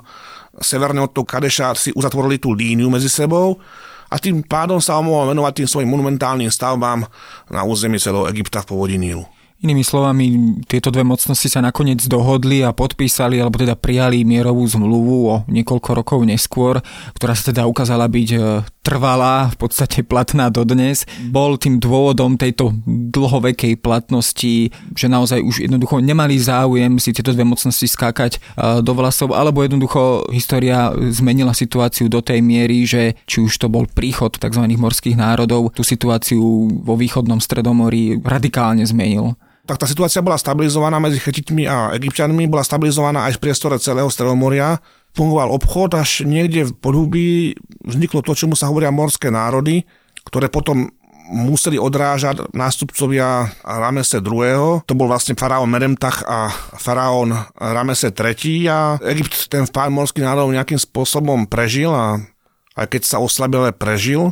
severne 0.58 1.04
od 1.04 1.12
toho 1.12 1.28
Kadeša 1.28 1.76
si 1.76 1.90
uzatvorili 1.92 2.40
tú 2.40 2.56
líniu 2.56 2.88
medzi 2.88 3.12
sebou 3.12 3.60
a 4.08 4.16
tým 4.16 4.42
pádom 4.46 4.80
sa 4.80 4.98
mohol 5.02 5.34
venovať 5.34 5.62
tým 5.62 5.68
svojim 5.68 5.90
monumentálnym 5.90 6.50
stavbám 6.50 7.04
na 7.50 7.60
území 7.66 8.00
celého 8.00 8.30
Egypta 8.30 8.62
v 8.62 8.68
povodí 8.70 8.96
Nílu. 8.96 9.35
Inými 9.56 9.80
slovami, 9.80 10.24
tieto 10.68 10.92
dve 10.92 11.00
mocnosti 11.00 11.48
sa 11.48 11.64
nakoniec 11.64 12.04
dohodli 12.04 12.60
a 12.60 12.76
podpísali, 12.76 13.40
alebo 13.40 13.56
teda 13.56 13.72
prijali 13.72 14.20
mierovú 14.20 14.60
zmluvu 14.68 15.16
o 15.32 15.34
niekoľko 15.48 15.90
rokov 15.96 16.20
neskôr, 16.28 16.84
ktorá 17.16 17.32
sa 17.32 17.56
teda 17.56 17.64
ukázala 17.64 18.04
byť 18.04 18.28
e, 18.36 18.38
trvalá, 18.84 19.48
v 19.48 19.56
podstate 19.56 20.04
platná 20.04 20.52
dodnes. 20.52 21.08
Bol 21.32 21.56
tým 21.56 21.80
dôvodom 21.80 22.36
tejto 22.36 22.76
dlhovekej 22.84 23.80
platnosti, 23.80 24.68
že 24.92 25.06
naozaj 25.08 25.40
už 25.40 25.64
jednoducho 25.64 26.04
nemali 26.04 26.36
záujem 26.36 27.00
si 27.00 27.16
tieto 27.16 27.32
dve 27.32 27.48
mocnosti 27.48 27.88
skákať 27.88 28.36
e, 28.36 28.38
do 28.84 28.92
vlasov, 28.92 29.32
alebo 29.32 29.64
jednoducho 29.64 30.28
história 30.36 30.92
zmenila 31.08 31.56
situáciu 31.56 32.12
do 32.12 32.20
tej 32.20 32.44
miery, 32.44 32.84
že 32.84 33.16
či 33.24 33.40
už 33.40 33.56
to 33.56 33.72
bol 33.72 33.88
príchod 33.88 34.36
tzv. 34.36 34.68
morských 34.76 35.16
národov, 35.16 35.72
tú 35.72 35.80
situáciu 35.80 36.68
vo 36.84 36.92
východnom 36.92 37.40
stredomorí 37.40 38.20
radikálne 38.20 38.84
zmenil 38.84 39.32
tak 39.66 39.82
tá 39.82 39.86
situácia 39.90 40.22
bola 40.22 40.38
stabilizovaná 40.38 41.02
medzi 41.02 41.18
Chetitmi 41.18 41.66
a 41.66 41.92
Egyptianmi, 41.98 42.46
bola 42.46 42.62
stabilizovaná 42.62 43.26
aj 43.26 43.36
v 43.36 43.42
priestore 43.42 43.76
celého 43.82 44.06
Stredomoria. 44.06 44.78
Fungoval 45.12 45.50
obchod, 45.50 45.98
až 45.98 46.22
niekde 46.22 46.70
v 46.70 46.72
podhubí 46.78 47.26
vzniklo 47.82 48.22
to, 48.22 48.38
čomu 48.38 48.54
sa 48.54 48.70
hovoria 48.70 48.94
morské 48.94 49.32
národy, 49.32 49.82
ktoré 50.22 50.46
potom 50.46 50.92
museli 51.26 51.74
odrážať 51.74 52.46
nástupcovia 52.54 53.50
Ramese 53.66 54.22
II. 54.22 54.86
To 54.86 54.94
bol 54.94 55.10
vlastne 55.10 55.34
faraón 55.34 55.66
Meremtach 55.66 56.22
a 56.22 56.50
faraón 56.78 57.34
Ramese 57.58 58.14
III. 58.14 58.70
A 58.70 58.78
Egypt 59.10 59.50
ten 59.50 59.66
vpád 59.66 59.90
morských 59.90 60.22
národov 60.22 60.54
nejakým 60.54 60.78
spôsobom 60.78 61.50
prežil 61.50 61.90
a 61.90 62.22
aj 62.78 62.86
keď 62.92 63.02
sa 63.08 63.18
oslabil, 63.18 63.72
prežil, 63.74 64.30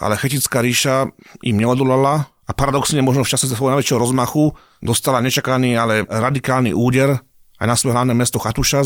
ale 0.00 0.18
Chetická 0.18 0.64
ríša 0.64 1.12
im 1.44 1.56
neodolala 1.60 2.32
a 2.42 2.50
paradoxne 2.50 2.98
možno 3.04 3.22
v 3.22 3.30
čase 3.30 3.46
svojho 3.46 3.78
najväčšieho 3.78 4.02
rozmachu 4.02 4.54
dostala 4.82 5.22
nečakaný, 5.22 5.78
ale 5.78 6.02
radikálny 6.06 6.74
úder 6.74 7.22
aj 7.62 7.66
na 7.70 7.76
svoje 7.78 7.94
hlavné 7.94 8.18
mesto 8.18 8.42
Chatúša 8.42 8.82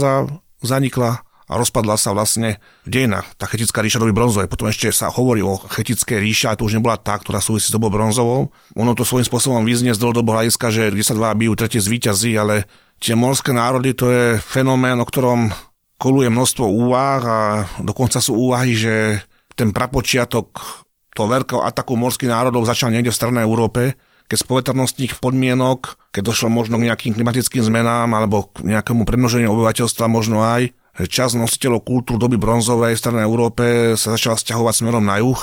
zanikla 0.61 1.25
a 1.47 1.53
rozpadla 1.55 1.95
sa 1.95 2.11
vlastne 2.11 2.59
v 2.85 2.91
dejinách 2.91 3.39
tá 3.39 3.47
chetická 3.47 3.79
ríša 3.79 4.03
doby 4.03 4.11
bronzovej. 4.11 4.51
Potom 4.51 4.67
ešte 4.67 4.91
sa 4.91 5.15
hovorí 5.15 5.47
o 5.47 5.55
chetické 5.71 6.19
ríša, 6.19 6.53
a 6.53 6.59
to 6.59 6.67
už 6.67 6.77
nebola 6.77 6.99
tá, 6.99 7.15
ktorá 7.15 7.39
súvisí 7.39 7.71
s 7.71 7.75
dobou 7.75 7.87
bronzovou. 7.87 8.51
Ono 8.75 8.93
to 8.99 9.07
svojím 9.07 9.31
spôsobom 9.31 9.63
vyznie 9.63 9.95
z 9.95 10.03
dlhodobého 10.03 10.43
hľadiska, 10.43 10.75
že 10.75 10.91
kde 10.91 11.07
sa 11.07 11.15
dva 11.15 11.31
bijú, 11.39 11.55
tretie 11.55 11.79
zvýťazí, 11.79 12.35
ale 12.35 12.67
tie 12.99 13.15
morské 13.15 13.55
národy 13.55 13.95
to 13.95 14.11
je 14.11 14.25
fenomén, 14.43 14.99
o 14.99 15.07
ktorom 15.07 15.55
koluje 15.97 16.29
množstvo 16.29 16.67
úvah 16.67 17.23
a 17.25 17.41
dokonca 17.79 18.19
sú 18.19 18.37
úvahy, 18.51 18.75
že 18.75 19.23
ten 19.55 19.71
prapočiatok 19.73 20.83
toho 21.17 21.33
veľkého 21.33 21.65
ataku 21.65 21.97
morských 21.97 22.29
národov 22.29 22.69
začal 22.69 22.93
niekde 22.93 23.09
v 23.09 23.17
Strednej 23.17 23.49
Európe, 23.49 23.97
keď 24.29 24.37
z 24.37 24.47
poveternostných 24.47 25.17
podmienok, 25.17 25.97
keď 26.13 26.23
došlo 26.29 26.53
možno 26.53 26.77
k 26.77 26.93
nejakým 26.93 27.17
klimatickým 27.17 27.65
zmenám 27.65 28.13
alebo 28.13 28.53
k 28.53 28.69
nejakému 28.69 29.09
premnoženiu 29.09 29.49
obyvateľstva 29.49 30.05
možno 30.13 30.45
aj, 30.45 30.77
že 31.01 31.07
čas 31.09 31.33
nositeľov 31.33 31.87
kultúr 31.89 32.21
doby 32.21 32.37
bronzovej 32.37 32.93
v 32.93 33.01
Strednej 33.01 33.25
Európe 33.25 33.97
sa 33.97 34.13
začala 34.13 34.37
stiahovať 34.37 34.75
smerom 34.85 35.05
na 35.09 35.17
juh 35.25 35.41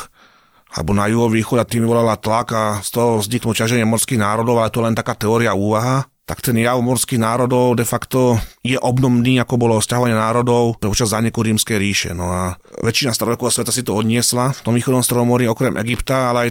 alebo 0.74 0.92
na 0.98 1.06
juhovýchod 1.06 1.62
a 1.62 1.70
tým 1.70 1.86
vyvolala 1.86 2.18
tlak 2.18 2.48
a 2.54 2.64
z 2.82 2.90
toho 2.94 3.22
vzniklo 3.22 3.54
ťaženie 3.54 3.86
morských 3.86 4.18
národov, 4.18 4.58
ale 4.58 4.74
to 4.74 4.82
len 4.82 4.98
taká 4.98 5.14
teória 5.14 5.54
úvaha. 5.54 6.10
Tak 6.24 6.40
ten 6.40 6.56
jav 6.56 6.80
morských 6.80 7.20
národov 7.20 7.76
de 7.76 7.84
facto 7.84 8.40
je 8.64 8.80
obdobný, 8.80 9.44
ako 9.44 9.60
bolo 9.60 9.84
sťahovanie 9.84 10.16
národov 10.16 10.80
počas 10.80 11.12
zániku 11.12 11.44
rímskej 11.44 11.76
ríše. 11.76 12.10
No 12.16 12.32
a 12.32 12.56
väčšina 12.80 13.12
starovekového 13.12 13.52
sveta 13.52 13.76
si 13.76 13.84
to 13.84 13.92
odniesla 13.92 14.56
v 14.56 14.64
tom 14.64 14.74
východnom 14.76 15.04
stromori, 15.04 15.52
okrem 15.52 15.76
Egypta, 15.76 16.32
ale 16.32 16.40
aj 16.48 16.50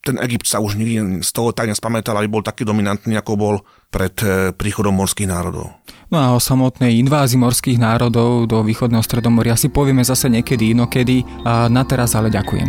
ten 0.00 0.16
Egypt 0.24 0.48
sa 0.48 0.64
už 0.64 0.80
nikdy 0.80 1.20
z 1.20 1.30
toho 1.36 1.52
tak 1.52 1.68
nespamätal, 1.68 2.16
aby 2.16 2.28
bol 2.32 2.40
taký 2.40 2.64
dominantný, 2.64 3.20
ako 3.20 3.32
bol 3.36 3.54
pred 3.92 4.16
eh, 4.24 4.56
príchodom 4.56 4.96
morských 4.96 5.28
národov. 5.28 5.76
No 6.08 6.16
a 6.16 6.32
o 6.32 6.40
samotnej 6.40 6.96
invázii 7.04 7.36
morských 7.36 7.78
národov 7.78 8.48
do 8.48 8.64
východného 8.64 9.04
stredomoria 9.04 9.54
si 9.54 9.68
povieme 9.68 10.02
zase 10.02 10.32
niekedy 10.32 10.72
inokedy. 10.72 11.22
A 11.44 11.68
na 11.68 11.84
teraz 11.84 12.16
ale 12.16 12.32
ďakujem. 12.32 12.68